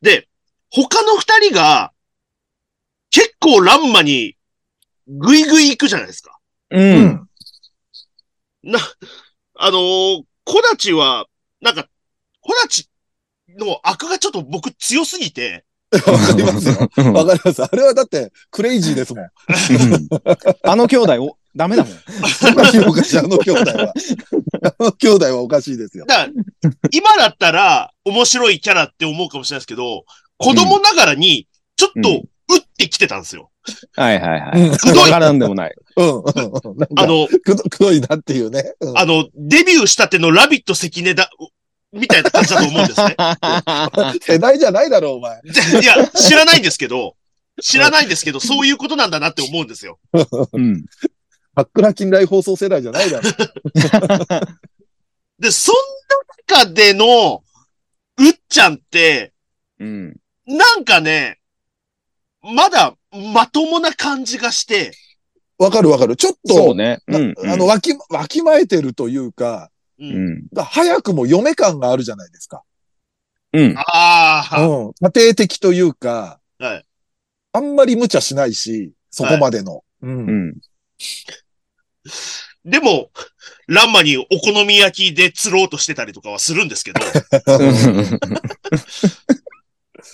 [0.02, 0.04] い。
[0.04, 0.26] で、
[0.70, 1.92] 他の二人が、
[3.10, 4.36] 結構ランマに、
[5.06, 6.38] ぐいぐい行くじゃないですか。
[6.70, 6.80] う。。
[6.80, 7.28] うん
[8.64, 8.78] な、
[9.56, 11.24] あのー小立ちは、
[11.62, 11.88] なんか、
[12.42, 12.90] 小立ち
[13.58, 16.90] の悪がちょっと僕強すぎて、わかりますよ。
[17.14, 17.62] わかります。
[17.62, 19.26] あれはだって、クレイジーですもん。
[20.64, 21.94] あの兄弟お、ダメだもん。
[22.52, 23.92] おかしいおかしい、あの兄弟は。
[24.62, 26.05] あの兄弟はおかしいですよ。
[26.07, 26.30] だから、
[26.90, 30.05] 今だったら面白いキャラって思うかもしれないですけど、
[30.38, 31.46] 子供ながらに、
[31.76, 33.50] ちょっと、うん打ってきてたんですよ。
[33.96, 34.61] はいはいはい。
[34.61, 35.74] うんわからんでもない。
[35.96, 36.18] うん。
[36.18, 36.24] うん。
[36.24, 38.74] なんか、あの、くど、くどいなっていうね。
[38.80, 41.30] うんあの、デビューしたてのラビット関根だ、
[41.92, 43.16] みたいな感じだと思うんですね。
[44.20, 45.40] 世代じゃないだろう、お前。
[45.80, 47.16] いや、知らないんですけど、
[47.62, 49.98] 知らないんですけど、そういうことなんだなって思うんですよ。
[50.52, 50.84] うん。
[51.55, 53.32] パックラ近代放送世代じゃないだろう。
[55.40, 55.74] で、そん
[56.48, 57.42] な中での、
[58.18, 59.32] うっちゃんって、
[59.78, 60.16] うん。
[60.46, 61.40] なんかね、
[62.42, 62.96] まだ、
[63.32, 64.92] まともな感じがして、
[65.59, 66.16] わかるわかる。
[66.16, 67.00] ちょっと、そうね。
[67.07, 67.34] なうん。
[67.46, 70.05] あの、わき、わきまえてるというか、う。
[70.05, 72.62] うん早くも嫁感があるじゃないですか。
[73.52, 73.74] うん。
[73.76, 74.92] ああ、うん。
[75.00, 76.84] 家庭的というか、はい。
[77.52, 79.84] あんまり無茶しないし、そこまでの。
[80.02, 80.57] うんうん。
[82.64, 83.11] でも、
[83.66, 87.00] ランマにお好み焼きで釣ろうとしてたりとかはするんですけど、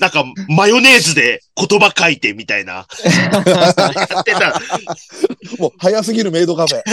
[0.00, 2.86] なんか、マヨネーズで言葉書いてみたいな。
[3.04, 3.28] や
[4.20, 4.60] ってた。
[5.58, 6.82] もう早すぎるメイドカフェ。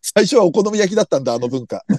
[0.00, 1.84] 最初はお好み焼きだったんだ、あの文化。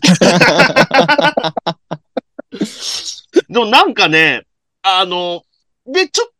[3.49, 4.43] でもなんかね、
[4.81, 5.43] あの、
[5.85, 6.31] で、ちょ、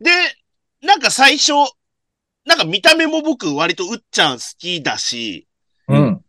[0.00, 0.10] で、
[0.82, 1.52] なんか最初、
[2.46, 5.46] なんか見た目も僕割とうっちゃん好きだし、
[5.88, 6.20] うん。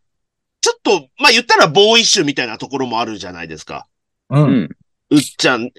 [0.60, 3.86] ちょっと、まあ言ったらボーイッシュみたいなところもあるじゃないですか。
[4.30, 4.40] う。
[4.40, 4.68] うんん。
[5.10, 5.66] うっちゃん。
[5.66, 5.70] っ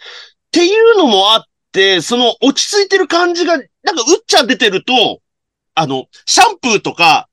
[0.51, 3.67] ていうのもあって、その落ち着いてる感じが、なんか
[4.01, 5.19] うっちゃん出てると、
[5.75, 7.27] あの、シャンプーとか、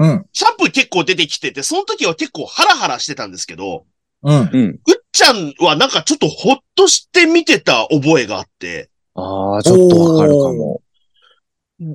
[0.00, 0.26] うん。
[0.32, 3.86] シャンプー結構出てきてて、その時は結構ハラハラしてたんですけど、
[4.22, 4.34] うん。
[4.34, 4.80] うん。
[4.86, 10.82] うっちゃんはなんかちょっとほっとして見てた覚えがあって、ああ、ちょっとわかるかも。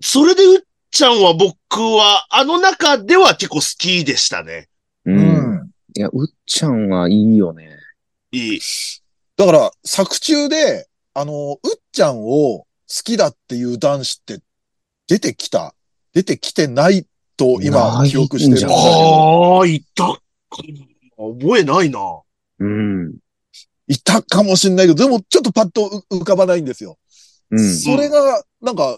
[0.02, 4.70] それでうっちゃんは僕は、あの中では結構好きでしたね。
[5.06, 5.12] う。
[5.12, 5.72] うんん。
[5.96, 7.78] いや、うっちゃんはいいよね。
[8.32, 8.60] いい。
[9.38, 12.66] だから、作中で、あの、うっちゃんを好
[13.04, 14.42] きだっていう男子って
[15.08, 15.76] 出てきた
[16.14, 17.06] 出てきてない
[17.38, 19.58] と今記憶してるんだけんじゃないど。
[19.58, 20.14] ああ、いたか
[21.18, 21.40] な。
[21.40, 22.00] 覚えないな。
[22.60, 23.16] うん。
[23.88, 26.98] いたかもしんないけど、でもちょっとパッと浮かばないんですよ。
[27.52, 27.76] うん。
[27.76, 28.98] それが、なんか、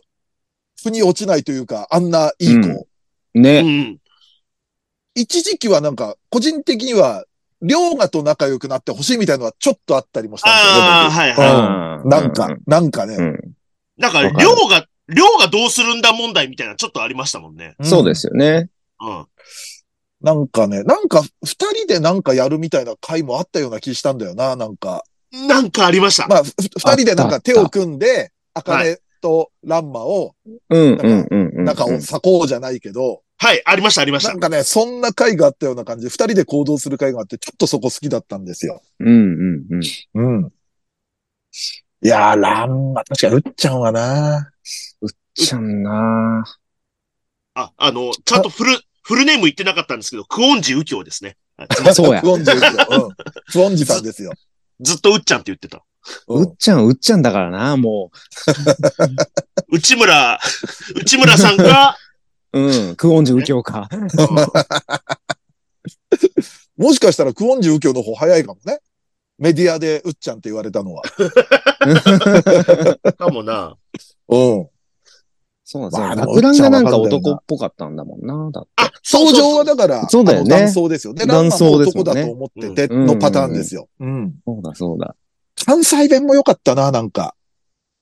[0.86, 2.88] 腑に落ちないというか、あんないい子。
[3.34, 3.62] うんう。
[3.62, 3.98] ん。
[5.16, 7.26] 一時期はなんか、個人的には、
[7.62, 13.18] 両がと仲良くなってほしいみたいなのはちょっとあったりもしたんですよねああ、はいはうんなんか、なんかね。
[13.98, 17.76] なんか、わかる量が、量がどうするんだ問題みたいなちょっとありましたもんね。
[17.82, 18.70] そうですよね。
[19.02, 19.26] うん。
[20.22, 25.04] なんかね、なんか、二人でなんかやるみたいな回もあったような気したんだよな、なんか。
[25.32, 26.28] なんかありました。
[26.28, 30.36] まあ、二人でなんか手を組んで、アカはネとランマを、
[30.70, 31.66] うん、うん、うんうん。
[31.66, 34.40] 仲を裂こうじゃないけど、はい、ありました、ありましたなん。
[34.40, 38.82] かね、そんな回があったような感じで、二人で行動する回があって、ちょっとそこ好きだったんですよ。
[39.00, 39.82] うん、うん、
[40.14, 40.42] うん。
[40.44, 40.54] うん。
[42.04, 44.52] いやー、ランマ、確かにうっちゃんはな
[45.34, 46.46] ちゃんな
[47.56, 51.36] あ、あの、ちゃんとフル、フルネーム言ってなかったんですけど、クオンジ右京ですね。
[51.58, 52.30] はい そうやク。
[52.30, 52.52] オンジ。
[52.52, 52.60] うん。
[53.52, 54.32] クオンジさんですよ。
[54.82, 55.84] ずっとうっちゃんって言ってた。
[56.28, 58.12] ううんっちゃん、うっちゃんだからな、も
[59.72, 60.40] 内村、
[60.96, 61.96] 内村さんが、
[62.54, 62.60] う。
[62.90, 62.96] うん。
[62.96, 63.90] クオンジ右京か。
[66.78, 68.80] もしかしたらクオンジ右京の方早いかもね。
[69.38, 71.04] メディアでうっちゃんって言われたのは。
[73.18, 73.76] かもな。
[74.30, 74.70] うん。
[75.66, 76.08] そうなんですよ。
[76.08, 78.50] まあランがなんか男っぽかったんだもんな。
[78.52, 78.70] だって。
[78.78, 79.66] あ、そう登場は。
[79.66, 81.14] だから、そうだよね男装ですよ。
[81.14, 83.90] で、ランマも男装ですもんね男だと思っててうんのパターンですよ。
[84.00, 84.36] うん。
[84.46, 85.16] そうだ、そうだ。
[85.66, 87.36] 関西弁も良かったな、なんか。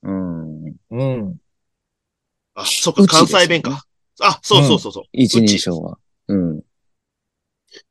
[0.02, 0.76] うん。
[0.90, 1.36] うん。
[2.54, 3.84] あ、そっか、関西弁か。
[4.20, 5.04] あ、そうそうそうそう。
[5.12, 5.98] 一人称は。
[6.28, 6.62] うん。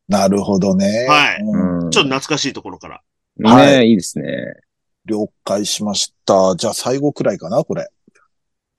[0.07, 1.07] なるほどね。
[1.07, 1.89] はいうんうん。
[1.91, 3.01] ちょっと懐かしいところから。
[3.43, 4.27] はねえ、いいですね。
[5.05, 6.55] 了解しました。
[6.55, 7.89] じゃあ最後くらいかな、これ。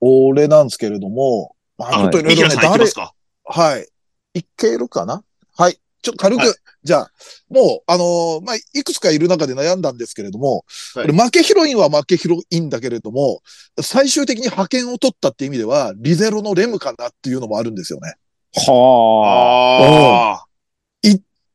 [0.00, 3.14] 俺なんですけれども、まあ、あ、ちょっといろいろね、ミキラさん言って誰ます、か
[3.44, 3.88] はい。
[4.34, 5.24] いけるかな？
[5.56, 5.78] はい。
[6.02, 6.48] ちょっと軽く、はい
[6.84, 7.10] じゃあ、
[7.48, 10.64] もう、あのーまあ、いくつかいる中で悩んだんですけれども、
[10.94, 13.40] はい負けヒロインは負けヒロインだけれども、
[13.80, 18.14] 最終的に派遣を取ったって意味では、リゼロのレムかなっていうのもあるんですよね。
[18.56, 20.44] はあ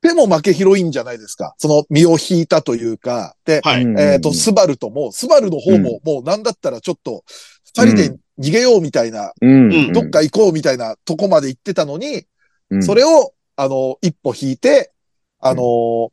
[0.01, 1.55] でも負けヒロインじゃないですか。
[1.57, 3.69] その身を引いたというか、で、あ。
[3.71, 3.85] はい。
[3.97, 7.23] えっ、と、スバルとも、スバルの方も、もうなんだったらちょっと、
[7.65, 9.73] 二人で逃げようみたいな、うん。
[9.73, 12.23] うんどっか行こうみたいなとこまで行ってたのに、
[12.69, 14.91] うんそれを、あの、一歩引いて、
[15.39, 16.11] あの、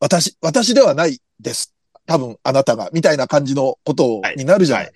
[0.00, 1.74] 私、私ではないです。
[2.06, 4.84] 多分、あなたが、みたいな感じのことになるじゃない。
[4.86, 4.94] はい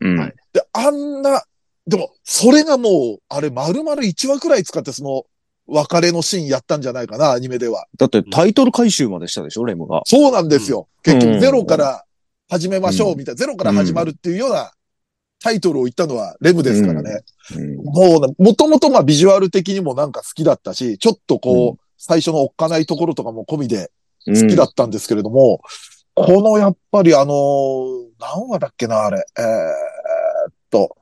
[0.00, 1.42] うんはいで、あんな、
[1.86, 5.24] でも、それがもう、あれ、丸々1話くらい使って、その、
[5.66, 7.86] 別れのシーンやったんじゃないかな、アニメでは。
[7.96, 10.02] だってタイトル回収までしたでしょ、レムが。
[10.04, 10.88] そうなんですよ。
[11.02, 12.04] 結局、うんゼロから
[12.48, 14.72] 始めましょう、みたいな、ゼロから始まるっていうような
[15.42, 17.22] タイトルを言ったのはレムですからね。
[17.56, 23.92] うんもうね、もともとまあビジュアル的にもなんか好きだったし、ちょっとこう、う最初のおっかないところとかも込みで
[24.26, 25.60] 好好きだったんですけれども、
[26.14, 29.24] このやっぱりあのー何話だっけな、あれ。
[29.38, 30.96] えーっと、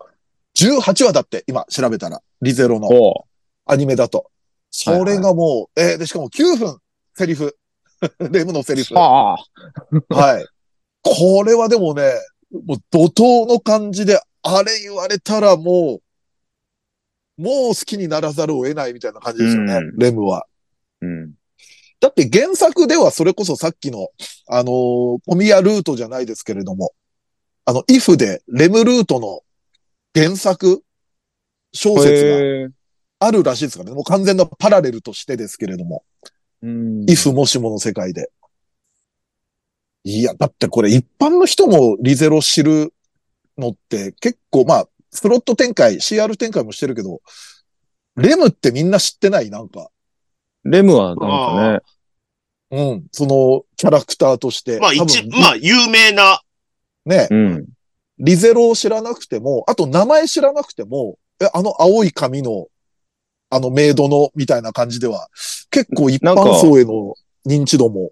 [0.58, 3.24] 18話だって、今調べたら、リゼロのほ
[3.64, 4.30] アニメだと。
[4.70, 6.78] それがもう、えーで、しかも9分、
[7.14, 7.56] セリフ。
[8.30, 8.94] レムのセリフ。
[8.94, 8.98] う。
[8.98, 9.38] は
[10.10, 10.14] あ。
[10.14, 10.46] はい。
[11.02, 12.12] これはでもね、
[12.52, 16.00] もう怒涛の感じで、あれ言われたらも
[17.38, 20.46] う、もう好きにならざるを得ないみたいな感じですよね、うんレムは。
[21.00, 21.34] うん。
[22.00, 24.08] だって原作ではそれこそさっきの、
[24.48, 26.92] あのーコミヤルートじゃないですけれども、
[27.66, 29.40] あの、イフでレムルートの
[30.14, 30.82] 原作
[31.72, 32.70] 小説
[33.20, 33.94] があるらしいですからね。
[33.94, 36.04] もう完全なパラレルとしてですけれども、
[36.62, 37.08] うん。
[37.08, 38.30] イフもしもの世界で。
[40.04, 42.94] いや、だってこれ一般の人もリゼロ知る
[43.58, 47.20] のって結構まあ、スロット展開、CR 展開もしてるけど、
[48.16, 49.50] レムってみんな知ってない？
[49.50, 49.90] なんか。
[50.64, 51.80] レムはなんかね、
[52.70, 53.06] うん。
[53.12, 54.78] そのキャラクターとして。
[54.78, 56.40] まあ、多一、分まあ、有名な、
[57.04, 57.66] ね、うん。
[58.18, 62.66] リゼロを知らなくても、あと名前知らなくても、え、あの青い髪の、
[63.48, 65.28] あのメイドの、みたいな感じでは、
[65.70, 67.14] 結構一般層への
[67.46, 68.10] 認知度も。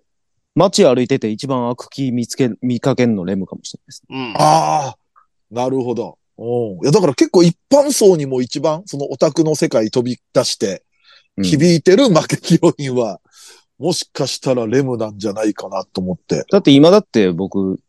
[0.55, 4.03] 街歩いてて一番悪気見つけ、見かけんのレムかもしれないです。
[4.09, 4.35] うん。
[4.37, 4.97] ああ、
[5.53, 6.19] なるほど。
[6.39, 6.47] うん。
[6.83, 10.88] いや、だから結構一般層にも一番、そのオタクの世界飛び出して、うん
[11.43, 13.20] 響いてる負けヒロインは、
[13.78, 16.45] もしかしたらレムなんじゃないかなと思って。
[16.51, 17.80] だって今だって僕、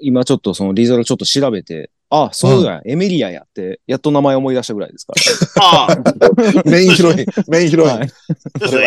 [0.00, 5.14] 今ちょっとそのリゼロちょっと調べて、あ、そうだ、エメリアやって、やっと名前思い出したぐらいですか
[5.60, 5.96] ああ、
[6.64, 7.90] メインヒロイン、 メインヒロイン。
[7.90, 8.10] はい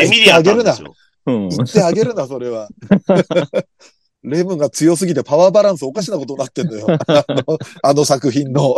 [0.01, 0.95] エミリアなんですよ。
[1.26, 1.34] ら。
[1.34, 1.49] うん。
[1.49, 2.70] 言ってあげるな、それは。
[4.24, 6.88] レムが強すぎてパワーバランスおかしなことになってんだよ。
[6.89, 8.76] あのあの作品の。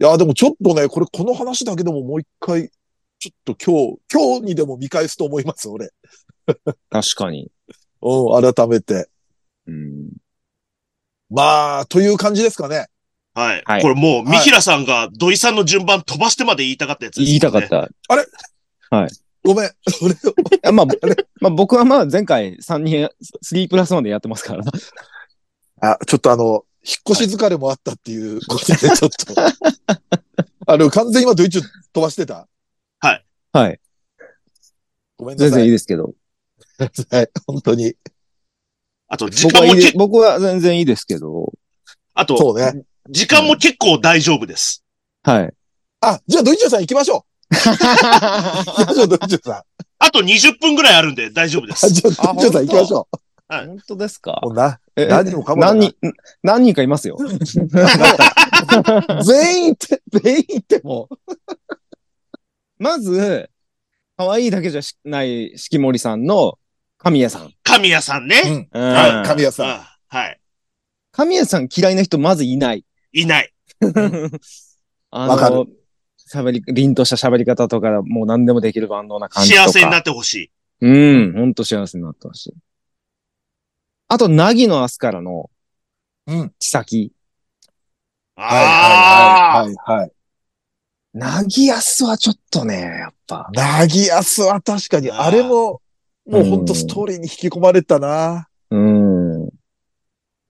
[0.00, 2.70] いや、でもちょっとね、これこの話だけでももう一回、
[3.22, 5.90] ちょっと今日、今日にでも見返すと思います、俺。
[6.90, 7.52] 確かに。
[8.00, 9.08] うん、改めて。
[9.68, 10.10] うん。
[11.30, 12.88] まあ、という感じですかね。
[13.32, 13.62] はい。
[13.64, 17.26] はいこれもう、三平さんが土井さんの順番飛ばしてまで言いたかったやつです、ね。
[17.26, 17.68] 言いたかっ。
[17.68, 17.88] た。
[19.44, 19.70] ごめん。
[19.88, 20.86] それをいやまあ、
[21.40, 23.08] まあ僕はまあ前回3人、
[23.44, 24.64] 3プラス1でやってますから。
[25.80, 29.40] あ、ちょっとあの、引っ越し疲れもあったっていうことで、ちょっと。
[30.66, 31.62] あの、完全に今ドイツ
[31.92, 32.48] 飛ばしてた？
[33.02, 33.80] はい。
[35.18, 35.50] ごめんなさい。
[35.50, 36.14] 全然いいですけど。
[37.10, 37.94] はい、本当に。
[39.08, 41.52] あと、時間もけ、僕は全然いいですけど。
[42.14, 42.82] あと、そうね。
[43.10, 44.84] 時間も結構大丈夫です。
[45.22, 45.52] はい。
[46.00, 47.54] あ、じゃあドイツさん行きましょう。
[47.54, 49.62] 行きましょう、ドイツさん。
[49.98, 51.90] あと20分ぐらいあるんで大丈夫であす。
[51.90, 53.08] じゃあドイツさん行きましょ
[53.48, 54.40] はい本当ですか？
[54.96, 55.94] 何人もかも何人、
[56.42, 57.18] 何人かいますよ。
[59.24, 61.08] 全員って、全員っても
[62.82, 63.48] まず、
[64.16, 66.58] 可愛いだけじゃしない四季森さんの
[66.98, 67.52] 神谷さん。
[67.62, 68.26] 神谷さんう。
[68.26, 68.42] ね。
[68.44, 68.68] うん。
[68.72, 69.70] うんはい、神谷さん。
[69.70, 70.40] あはい。
[71.12, 72.84] 神谷さん嫌いな人まずいない。
[73.12, 73.52] いない。
[75.10, 75.66] あわかの、
[76.28, 79.68] 喋り、凛とした喋り方とか、もう何でもできる万能な感じとか。
[79.68, 80.50] 幸せになってほしい。
[80.80, 82.54] うん、ほんと幸せになってほしい。
[84.08, 85.50] あと、なぎの明日からの、
[86.26, 86.52] うん。
[86.58, 87.12] 千先。
[88.34, 90.12] ああ、はい、はい、はい、はい。
[91.14, 93.50] なぎやすはちょっとね、やっぱ。
[93.52, 95.82] なぎやすは確かに、あれも、
[96.26, 98.48] もうほんとストーリーに引き込まれたな。
[98.70, 99.50] うん。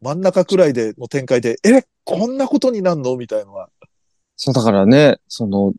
[0.01, 3.69] 真ん中くらいでの展開で、え、こんなことになんのみたいのは。
[4.37, 5.75] そう、だからね、その、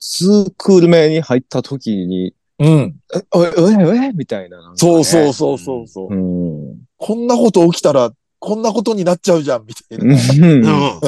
[0.00, 2.96] ツークール目に入った時に、うん。
[3.14, 4.76] え、え、え、えみたいなね。
[4.76, 6.78] そうそうそうそうそう、うん。
[6.96, 10.04] こんなこと起きたら、こんなことになっちゃうじゃん、みたいな。
[10.04, 11.00] うん。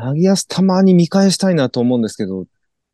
[0.00, 0.06] うん。
[0.08, 2.46] なぎやすたまに見返したいなと思うんですけど、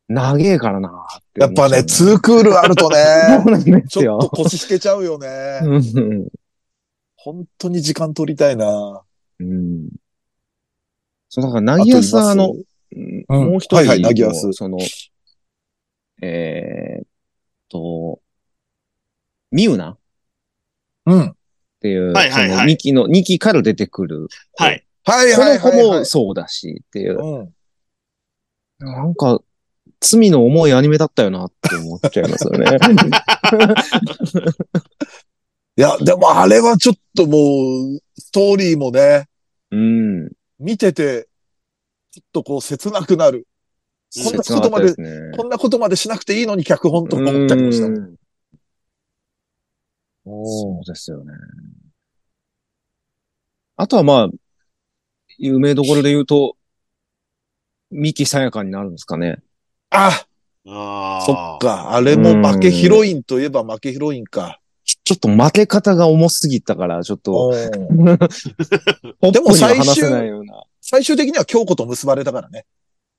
[0.09, 2.97] 長えからなってやっぱね、ツーークールあるとね、
[3.43, 4.29] そうなんですちょっよと。
[4.29, 5.59] 腰引けちゃうよね。
[5.63, 6.27] うん
[7.19, 9.01] 本当に時間取りたいな。
[9.39, 9.89] うん。
[11.27, 12.55] そう、だから、なぎやすはあの、う
[12.99, 14.77] んうんもう一人はいはいなぎやすのその、
[16.21, 17.07] えーっ
[17.67, 18.21] と、
[19.51, 19.97] みゆなっ
[21.07, 21.35] うん。
[21.81, 24.27] ていう、はいはいはいその2期の、2期から出てくる。
[24.55, 24.86] はい。
[25.07, 25.99] はいこの子はいはい、はい。
[25.99, 27.17] もそうだしっていう。
[27.17, 27.53] うん。
[28.79, 29.39] なんか、
[30.01, 32.65] 罪の重いアニメだったよなって思っちゃいますよね。
[35.77, 37.37] いや、でもあれはちょっとも
[37.95, 39.29] う、ストーリーもね、
[39.71, 40.29] うん。
[40.59, 41.29] 見てて、
[42.11, 43.47] ちょっとこう切なくなる。
[44.13, 47.87] こんなことまでねこんなことまでしなくていいのに脚本とか思ったりもした
[50.25, 51.33] そうですよね。
[53.75, 54.29] あとはまあ、
[55.37, 56.55] 有名どころで言うと、
[57.91, 59.37] 三木さやかになるんですかね。
[59.89, 60.25] あ、
[60.67, 61.25] ああ。
[61.25, 61.57] そっ。
[61.59, 61.95] か。
[61.95, 64.59] あれも負けヒロインといえば負けヒロインか。
[64.83, 67.51] ちょっと負け方が重すぎたから、ちょっと、
[69.31, 70.03] でも最終。
[70.81, 72.65] 最終的には京子と結ばれたからね。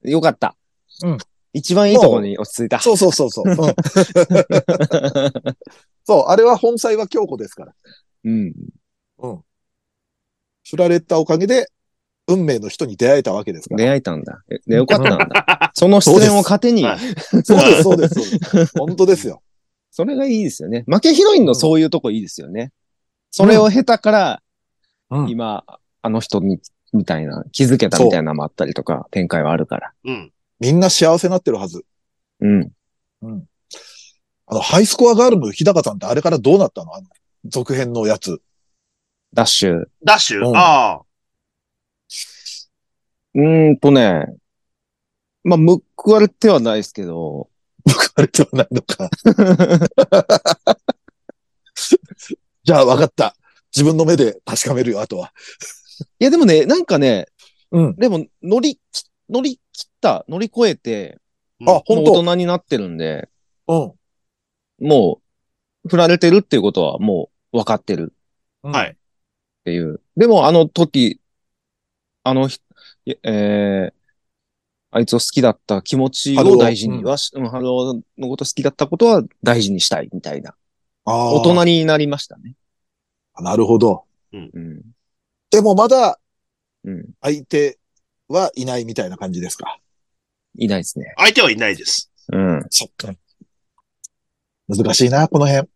[0.02, 0.56] よかった。
[1.02, 1.18] うん
[1.54, 2.78] 一番いいところに落ち着いた。
[2.78, 3.48] そうそうそうそう。
[3.48, 3.54] うん
[6.04, 7.74] そう、あれは本妻は京子ですから。
[8.24, 8.52] うん。
[9.18, 9.40] うん。
[10.64, 11.68] 振られたおかげで、
[12.28, 13.78] 運命の人に出会えたわけですから。
[13.78, 14.42] 出会えたんだ。
[14.50, 15.72] えで、よかったんだ。
[15.74, 16.98] その失恋を糧に、はい
[17.42, 18.78] そうです、そうです、そうです。
[18.78, 19.42] 本当ですよ。
[19.90, 20.84] それがいいですよね。
[20.86, 22.70] 負けヒロインのそういうとこいいですよね。
[23.30, 24.42] それを経たから、
[25.10, 25.64] うん今、
[26.02, 26.60] あの人に、
[26.92, 29.92] みたいな、気づけたみたいなのもあったりとか、展開はあるから。
[30.04, 30.32] うん。
[30.60, 31.84] みんな幸せになってるはず。
[32.40, 32.70] うん。
[33.22, 33.44] うん。
[34.46, 36.94] あの、ハイスコアガールの日高さんってあれからどうなったの？
[36.94, 37.06] あの、
[37.46, 38.40] 続編のやつ。
[39.32, 39.84] ダッシュ。
[40.04, 41.02] ダッシュ、うんああ。
[43.34, 44.26] うーんとね、
[45.44, 45.58] まあ、
[45.96, 47.48] 報われてはないですけど、
[47.84, 49.10] 僕あれではないのか。
[52.64, 53.34] じゃあ、わかった。
[53.74, 55.32] 自分の目で確かめるよ、あとは。
[56.18, 57.26] いやでもね、なんかね、
[57.70, 57.96] うん。
[57.96, 61.18] でも乗りき、乗り切った、乗り越えて、
[61.66, 63.28] あ、本当大人になってるんで、
[63.66, 63.92] うん。
[64.80, 65.20] も
[65.84, 68.12] う、振られてるっていうことはもう分かってる
[68.62, 68.90] うんはい。
[68.90, 68.94] っ
[69.64, 70.00] ていう。
[70.16, 71.20] でもあの時、
[72.24, 72.60] あのひ、い
[73.22, 73.92] えー、
[74.90, 80.54] あいつを好きだった気持ちを大事にはし、うん、春男のこと好きだったことは大事にしたいみたいな。
[81.04, 82.54] あー大人になりましたね。
[83.40, 84.04] なるほど。
[84.32, 84.82] うん。
[85.50, 86.18] でもまだ
[86.84, 87.06] うん。
[87.20, 87.78] 相手
[88.28, 89.78] はいないみたいな感じですか？
[90.56, 91.12] いないですね。
[91.16, 92.10] 相手はいないです。
[92.32, 92.66] うん。
[92.70, 93.12] そっか。
[94.68, 95.68] 難しいな、この辺。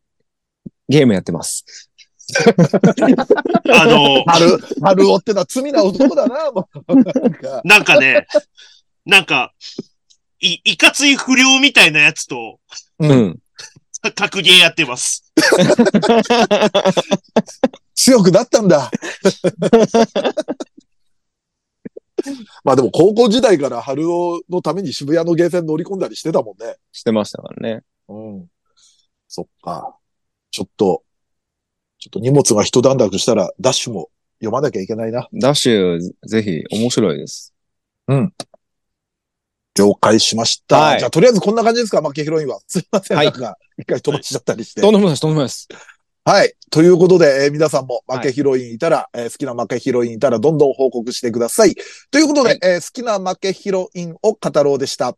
[0.88, 1.90] ゲームやってます。
[3.74, 6.94] あの、春、春男ってのは罪な男だな、もう。
[6.94, 8.26] なんかなんかね、
[9.04, 9.52] なんか、
[10.40, 12.58] い、いかつい不良みたいなやつと、
[12.98, 13.06] う。
[13.06, 13.38] うんん。
[14.16, 15.32] 格ゲーやってます。
[17.94, 18.90] 強くなったんだ。
[22.64, 26.76] まあでも高校時代から春男のために渋谷のゲーセン乗り込んだりしてたもんね。
[26.92, 27.82] してましたからね。
[28.08, 28.46] うん。
[29.28, 29.96] そっか。
[30.50, 31.04] ちょっと、
[32.02, 34.08] ちょっと荷物が一段落したらダッシュも
[34.40, 35.28] 読まなきゃいけないな。
[35.32, 37.54] ダッシュ、ぜひ、面白いです。
[39.78, 40.78] 了解しました。
[40.80, 42.58] はいじゃあとりあえずこんな感じですか、負けヒロインは。
[42.66, 43.16] すいません。
[43.18, 44.80] はいなんか、一回飛ばしちゃったりして。
[44.80, 45.68] とんでもないです、とんでもないです。
[46.24, 46.52] はい。
[46.72, 51.76] ということで、えー皆さんも負けヒロインいたら、えー好きな負けヒロインいたら、どんどん報告してください。
[52.10, 55.16] ということで、はいえー好きな負けヒロインを語ろうでした。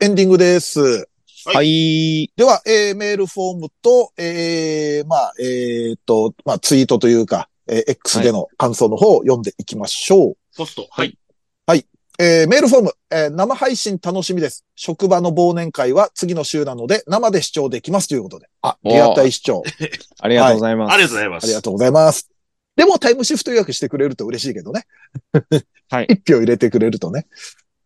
[0.00, 0.80] エンディングです。
[0.80, 1.04] はい
[1.54, 2.30] はい。
[2.36, 10.36] では、えーメールフォームと、えーまあ、えーっと、まあ、ツイートというか、えー X での感想の方を読んでいきましょう。
[10.56, 10.86] ポスト。
[10.90, 11.16] はい。
[12.18, 14.66] えーメールフォーム、えー生配信楽しみです。
[14.74, 18.48] 職場の忘年会は次の週なので生で視聴できますということで。
[18.60, 19.62] あ、リアタイ視聴。
[20.20, 20.92] ありがとうございます。
[20.92, 21.44] ありがとうございます。
[21.44, 22.30] ありがとうございます。
[22.76, 24.86] でもタイムシフト予約してくれると嬉しいけどね。
[25.88, 27.26] はい 一票入れてくれるとね。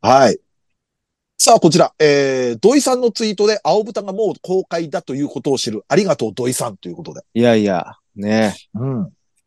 [0.00, 0.38] はい。
[1.36, 5.84] さあ、こちら、えー、土井さんのツイートで青豚がもう公開だということを知る。
[5.88, 7.22] ありがとう土井さんということで。
[7.34, 8.56] いやいや、ね。
[8.74, 9.04] うん。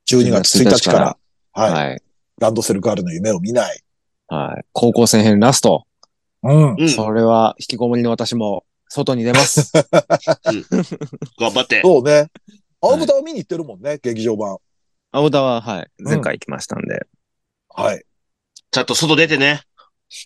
[0.09, 1.17] 12月1日から、
[1.53, 2.01] はい、はい。
[2.39, 3.81] ランドセルガールの夢を見ない。
[4.27, 4.65] はい。
[4.73, 5.85] 高校生編ラスト。
[6.43, 6.75] うん。
[6.77, 6.89] うん。
[6.89, 9.71] それは、引きこもりの私も、外に出ます。
[11.39, 11.81] 頑張って。
[11.83, 12.27] そうね。
[12.81, 14.57] 青豚は見に行ってるもんね、劇場版。
[15.11, 16.03] 青田は、はい。
[16.03, 17.07] ん前回行きましたんで。
[17.69, 18.03] はい。
[18.71, 19.61] ちゃんと外出てね。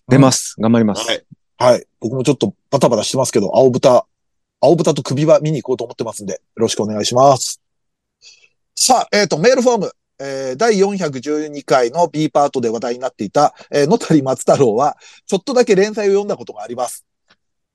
[0.08, 0.56] 出ます。
[0.60, 1.08] 頑張ります。
[1.08, 1.24] はい。
[1.62, 1.86] はい。
[2.00, 4.08] 僕もちょっとバタバタしてますけど、青豚、
[4.62, 7.62] 青豚と首輪見に行こうと思ってますんで、よろしくお願いします。
[8.74, 9.92] さあ、えっ、と、メールフォーム。
[10.20, 14.98] えー第412回の B パートで話題になっていた、えー野谷松太郎は、
[15.28, 17.06] ちょっとだけ連載を読んだことがあります。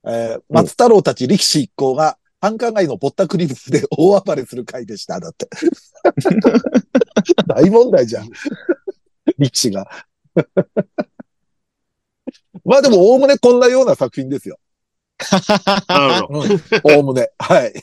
[0.05, 5.21] えー松太郎たち力士一行が、繁華街のぼったくり部で大暴れする回でした。
[5.21, 5.47] だって。
[7.47, 8.29] 大問題じゃん。
[9.37, 9.87] 力士が。
[12.67, 14.59] まあでも、おおむねこんなような作品ですよ。
[15.87, 16.55] なるほど。
[16.83, 17.29] おおむね。
[17.39, 17.73] はい。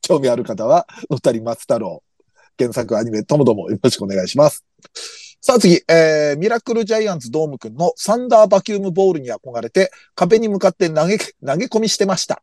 [0.00, 2.02] 興味ある方は、野谷松太郎、
[2.56, 4.64] 原作アニメともどもよろしくお願いします。
[5.40, 12.42] さあ次、えー、ミラクルジャイアンツドームくんのサンダーバキュームボールに憧れて、壁に向かって投げ、投げ込みしてました。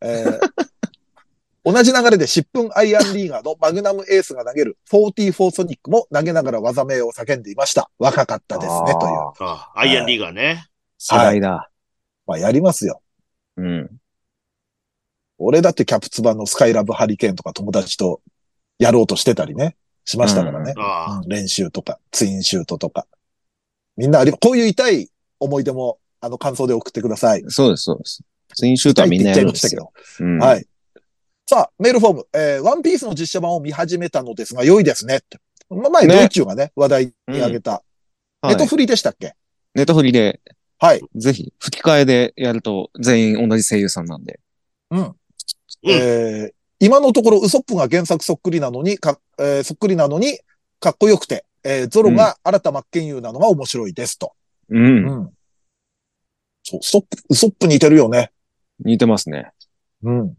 [0.00, 0.40] えー
[1.64, 7.90] 同じ流れで疾風アイアンリーガーのマグナムエースが投げる44ソニックも投げながら技名を叫んでいました。
[7.98, 9.48] 若かったですね、という。
[9.74, 10.66] アイアンリーガーね。
[10.98, 11.70] 世代だ。
[12.26, 13.00] まあ、やりますよ。
[13.56, 13.90] うん。
[15.38, 18.20] 俺だってキャプツバのスカイラブハリケーンとか友達と
[18.78, 20.74] やろうとしてたりね、しましたからね。
[20.76, 23.06] あうん練習とか、ツインシュートとか。
[23.96, 25.08] みんなあり、こういう痛い
[25.40, 27.44] 思い出も、あの、感想で送ってください。
[27.48, 28.22] そうです、そうです。
[28.54, 29.92] ツインシュートはみんなやるんですよ。
[30.20, 30.66] うんはい。
[31.46, 32.26] さあ、メールフォーム。
[32.32, 35.16] えー、ワンピースの実写版を見始めたのですが、良いですね。
[35.16, 35.38] って
[35.68, 37.70] まあ、前、ねドイチューがね、話題に挙げた。
[37.72, 37.82] はい
[38.46, 39.34] ネットフリーでしたっけ？
[39.74, 40.42] ネットフリで、
[40.78, 41.00] はい。
[41.16, 44.38] ぜひ、吹き替えでやると全員同じ声優さんなんで。
[44.90, 45.00] うん。
[45.00, 45.14] うん
[45.90, 50.38] えー今のところウソップが原作そっくりなのに、か、えーそっくりなのに、
[50.78, 54.34] かっこよくて、えーゾロが新田真剣佑なのが面白いですと。
[54.68, 55.06] うん。
[55.06, 55.30] ん。
[56.62, 58.30] そう、ウソップ、ウソップ似てるよね。
[58.80, 59.52] 似てますね。
[60.02, 60.36] うん。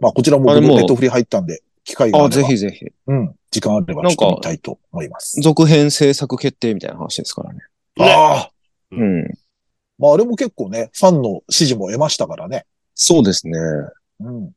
[0.00, 2.34] まあ、こちらもネットフリ入ったんで、機会があれあ、ば。
[2.34, 2.86] ぜひぜひ。
[3.06, 3.34] うん。
[3.50, 5.40] 時間あればちょっと見たいと思います。
[5.40, 7.58] 続編制作決定みたいな話ですからね。
[7.96, 8.50] ねああ。
[8.92, 9.24] うん。
[9.98, 12.64] まあ、あれも結構ね、ファンの支持も得ましたからね。
[12.94, 13.58] そうですね。
[14.20, 14.52] うん。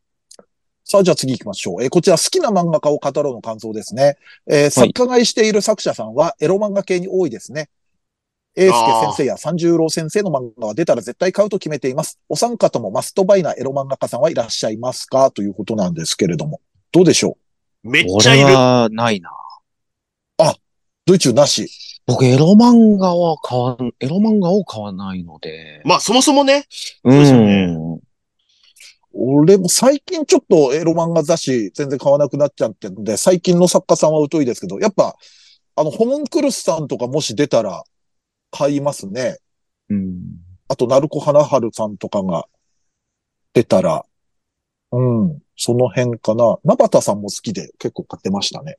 [0.85, 1.83] さあ、じゃあ次行きましょう。
[1.83, 4.17] えーこちら好きな漫画家を語ろうの感想ですね。
[4.47, 7.69] えー作家買いしている作者さんはエロ漫画系に多いですね。
[8.55, 12.19] 英介先生や三十郎先生の漫画が出たら絶対買うと決めています。
[12.29, 15.31] お三方もマストバイなエロ漫画家さんはいらっしゃいますか？
[15.31, 16.61] ということなんですけれども。
[16.91, 17.37] どうでしょ
[17.83, 17.89] う？
[17.89, 18.57] めっちゃい俺る。
[18.57, 19.31] はないな。
[21.05, 21.69] ドイツなし。
[22.05, 25.81] 僕、エロ漫画は買わん、エロ漫画を買わないので。
[25.83, 26.65] まあ、そもそもね。
[27.03, 27.99] うん。
[29.11, 35.17] 俺も最近ちょっとエロ漫画雑誌全然買わなくなっちゃってるんで、最近の作家さんは疎いですけど、やっぱ、
[35.75, 37.83] あの、ホモンクルスさんとかもし出たら
[38.53, 39.39] 買いますね。
[39.89, 40.21] うん。
[40.67, 42.45] あと、鳴子花春さんとかが
[43.53, 44.05] 出たら、
[44.91, 46.57] うん、その辺かな。
[46.63, 48.77] ナバタさんも好きで結構買ってましたね。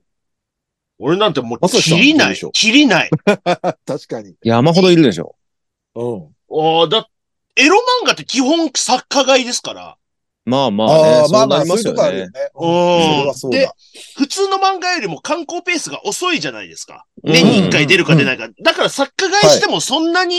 [1.01, 2.37] 俺なんてもう、切りない。
[2.55, 3.11] 切りない。
[3.85, 4.37] 確かに。
[4.45, 5.35] 山ほどいるでしょ。
[5.97, 6.37] うん。
[6.51, 7.11] ああ、だ、
[7.57, 9.99] エロ漫画って基本作家買いですから。
[10.45, 10.95] まあまあね。
[10.95, 12.51] ああ、まあまあ、なりますよそういうとこあるよねね。。
[12.55, 13.74] うんでだ。
[14.16, 17.07] 普通の漫画よりも観光ペースが遅いじゃないですか。
[17.22, 18.49] うん年に一回出るか出ないか。
[18.62, 20.36] だから作家買いしてもそんなに、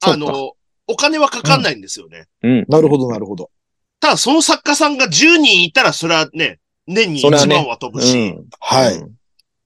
[0.00, 0.52] はいあの、
[0.86, 2.26] お金はかかんないんですよね。
[2.42, 2.64] うん。
[2.68, 3.50] なるほど、なるほど。
[4.00, 9.02] ただその作家さんが10人いたらそれはね、年に1それはね万は飛ぶし、うんはい。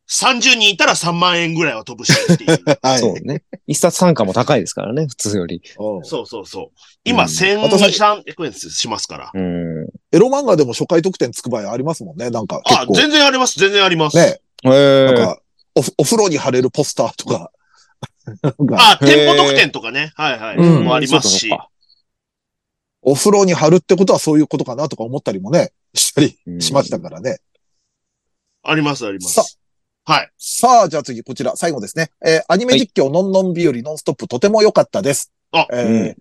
[0.07, 2.63] うん30人いたら3万円ぐらいは飛ぶしっていう。
[2.81, 2.99] はい。
[3.01, 3.43] そうね。
[3.67, 5.61] 一冊単価も高いですからね、普通より。
[5.81, 6.79] うんそうそうそう。
[7.05, 9.31] 今、うん1200円しますから。
[9.35, 9.87] うん。
[10.13, 12.31] エロ漫画でも初回特典つく場合ありますもんね。
[12.31, 12.95] なんか結あ、構。
[12.95, 14.17] 全然あります、全然あります。
[14.17, 14.41] ね。
[14.65, 15.05] ええ。
[15.07, 15.41] なんか、
[15.75, 17.51] おふお風呂に貼れるポスターとか。
[18.79, 20.13] あ、店舗特典とかね。
[20.15, 20.57] はいはい。
[20.57, 21.59] うんもありますしそう。
[21.59, 21.69] か
[23.03, 27.39] お風呂に貼るってことはそういうことかなとか思ったりもね、したりしましたからね。
[28.63, 29.59] あります、ありまさす。
[30.07, 30.31] はい。
[30.39, 32.11] さあ、じゃあ次、こちら、最後ですね。
[32.25, 35.33] えーアニメ実況、のんのん日和ノンストップ、とても良かったです。
[35.53, 36.17] あえーうん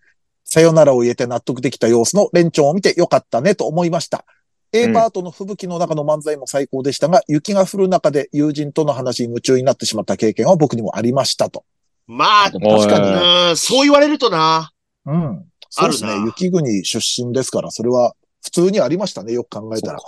[0.48, 4.26] さよならを言えて納得できた様子の連長を見て良かったねと思いました。
[4.72, 11.66] A パートの吹雪の中の漫才も最高でしたが、雪が降る中で友人との話に夢中になってしまった経験は僕にもありましたと。
[12.06, 14.72] まあ、確かにそう言われるとな。
[15.08, 15.46] うん。
[15.72, 16.20] そうですねある。
[16.22, 18.14] な雪国出身ですから、それは
[18.44, 19.34] 普通にありましたね。
[19.34, 20.00] よく考えたら。
[20.00, 20.06] うん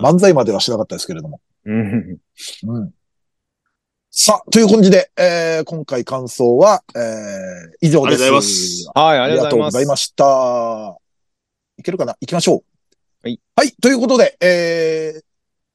[0.00, 1.40] 漫才まではしなかったですけれども。
[1.64, 2.18] うん。
[2.64, 2.90] うん。
[4.12, 8.24] さあ、という感じで、えー、今回感想は、えー、以上です。
[8.24, 10.98] ありがとうございますはい、ありがとうございましした。
[11.78, 12.16] いけるかな？
[12.20, 12.62] 行きましょう。
[13.22, 13.40] はい。
[13.54, 13.70] はい。
[13.80, 15.22] ということで、えー、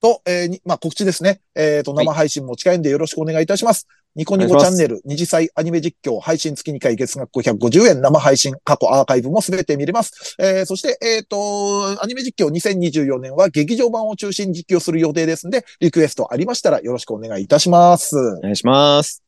[0.02, 1.40] と、えーに、まあ、告知ですね。
[1.56, 3.88] えー、と、はい生配信も近いんでよろしくお願いいたします。
[4.16, 10.36] ニコニコチャンネル、二次祭アニメ実況、配信月2回月額550円、生配信、過去アーカイブもすべて見れます。
[10.40, 18.16] えー、そして、えー、と、アニメ実況2024年は劇場版を中心に実況する予定ですんで、リクエストありましたらよろしくお願いいたします。
[18.18, 19.22] お願いします。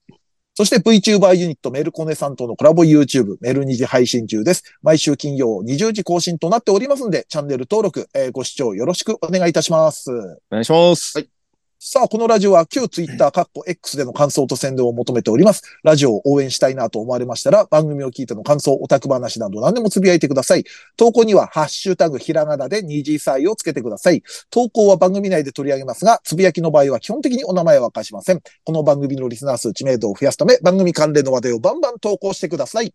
[0.54, 4.64] そして VTuber ユニットメルコネさんとのコラボ YouTube メル2時配信中です。
[4.82, 10.10] 毎週金曜20時更新となっておりますので、チャンネル登録、えーご視聴よろしくお願いいたします。
[10.12, 10.16] お
[10.52, 11.18] 願いします。
[11.18, 11.37] はい
[11.80, 15.62] さあ、このラジオは旧 Twitter、カッコ X での感想と宣伝を求めております。
[15.84, 20.66] ラジオを応援したいなと思われましたら、番組を聞いての感想、オタク話など何でもつぶやいてください。
[20.98, 24.24] 投稿には、ハッシュタグひらがなで二次祭をつけてください。
[24.50, 28.42] 投稿は番組内で取り上げますが、つぶやきの場合は基本的にお名前は明かしません。
[28.64, 32.92] この番組のリスナー数知名度を増やすため、番組関連の話題をバンバン投稿してください。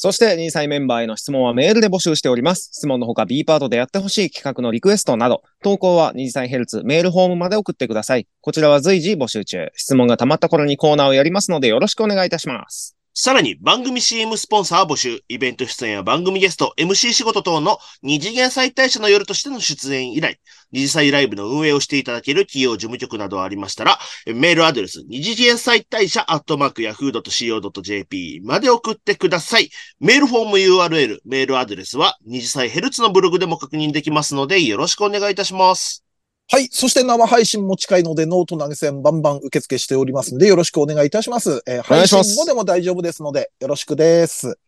[0.00, 2.70] そして、2歳メンバーへの質問はメールで募集しております。
[2.72, 8.28] 質問のほか B パートでやってほしい企画のリクエストなど、投稿は2歳ヘルツメールフォームまで送ってください。
[8.40, 9.70] こちらは随時募集中。
[9.74, 12.97] 質問が溜まった頃にコーナーをやりますのでよろしくお願いいたします。
[13.20, 20.38] さらに番組 CM スポンサー募集、イベント出演や番組ゲスト、MC 仕事等の二次元妻帯者の夜としての出演依頼、
[20.70, 29.68] 二次妻ライブの運営をしていただける企業事務局などありましたら、メールアドレス、二次元妻帯者アットマーク yahoo.co.jp まで送ってください。
[29.98, 36.07] メールフォーム URL、メールアドレスは二次妻ヘルツのブログでも確認できますので、よろしくお願いいたします。
[36.50, 36.68] はい。
[36.70, 41.62] そして生配信も近いので、ノート投げ銭バンバン受付しておりますので、よろしくお願いいたします。
[41.66, 44.58] えー配信後でも大丈夫ですので、よろしくです。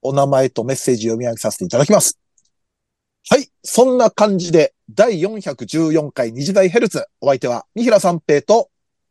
[0.00, 2.18] お名前とメッセージ読み上げさせていただきます。
[3.28, 3.50] はい。
[3.62, 7.04] そんな感じで、第414回二次大ヘルツ。
[7.20, 8.70] お相手は、三平三平と、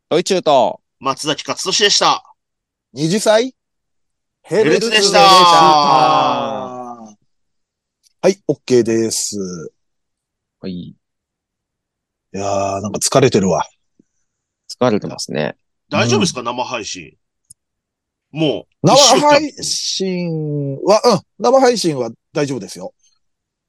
[0.09, 2.23] ドイチューと、松崎勝利でした。
[2.93, 3.55] 二次祭？
[4.41, 7.15] ヘルツでしたは
[8.23, 9.37] い、OK です。
[10.59, 10.95] はい。
[12.35, 13.65] いやー、なんか疲れてるわ。
[14.69, 15.55] 疲れてますね。
[15.89, 17.15] 大丈夫ですか、生配信。
[18.31, 22.93] もう、生配信は、うん、生配信は大丈夫ですよ。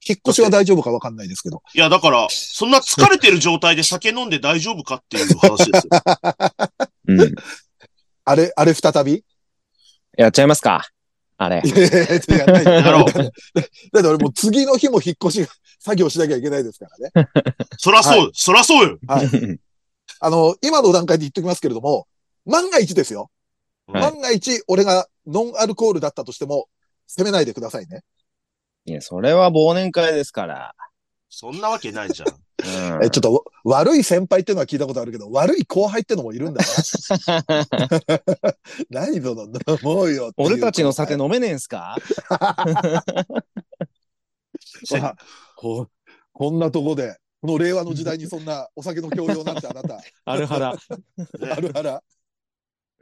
[0.07, 1.63] 引っ越しは大丈夫かわかんないですけど。
[1.75, 5.91] いや、だから、そんな疲れてる状態で酒飲んで大丈夫かっていう話ですよ。
[7.09, 7.35] うん。
[8.25, 9.25] あれ、あれ再び？
[10.17, 10.89] やっちゃいますか
[11.37, 11.69] あれい。
[11.69, 11.93] やいやい
[12.29, 15.49] ややんないやろうだって俺もう次の日も引っ越し
[15.85, 17.13] 作業しなきゃいけないですからね。
[17.77, 18.99] そらそう、はそらそうよ。
[19.07, 19.29] はい。
[20.19, 22.09] あの、今の段階で言っときますけれども、
[22.47, 23.31] 万が一ですよ。
[23.87, 26.69] はい万が一俺がノンアルコールだったとしても、
[27.07, 28.03] 責めないでくださいね。
[28.87, 30.75] いや、それは忘年会ですから。
[31.29, 32.29] そんなわけないじゃん。
[32.31, 32.33] う
[33.01, 36.73] んえ、ちょっと悪い先輩っていうのは聞いたことあるけど、悪い後輩ってのもいるんだな。
[38.89, 39.51] 何その、飲
[39.83, 41.95] もうよっていう俺たちの酒飲めねえんすか？
[45.65, 45.89] こ
[46.35, 50.77] こんなとこで、この令和の時代にそんなお酒の強要なんてあなた、あるはら。
[51.53, 52.03] あるあら。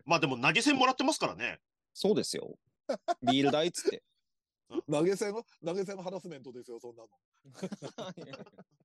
[0.05, 1.59] まあでも投げ銭もらってますからね。
[1.93, 2.55] そうですよ。
[3.23, 4.05] ビール代っつって。
[4.89, 5.35] 投げ銭、
[5.65, 7.09] 投げ銭ハラスメントですよ、そんなの。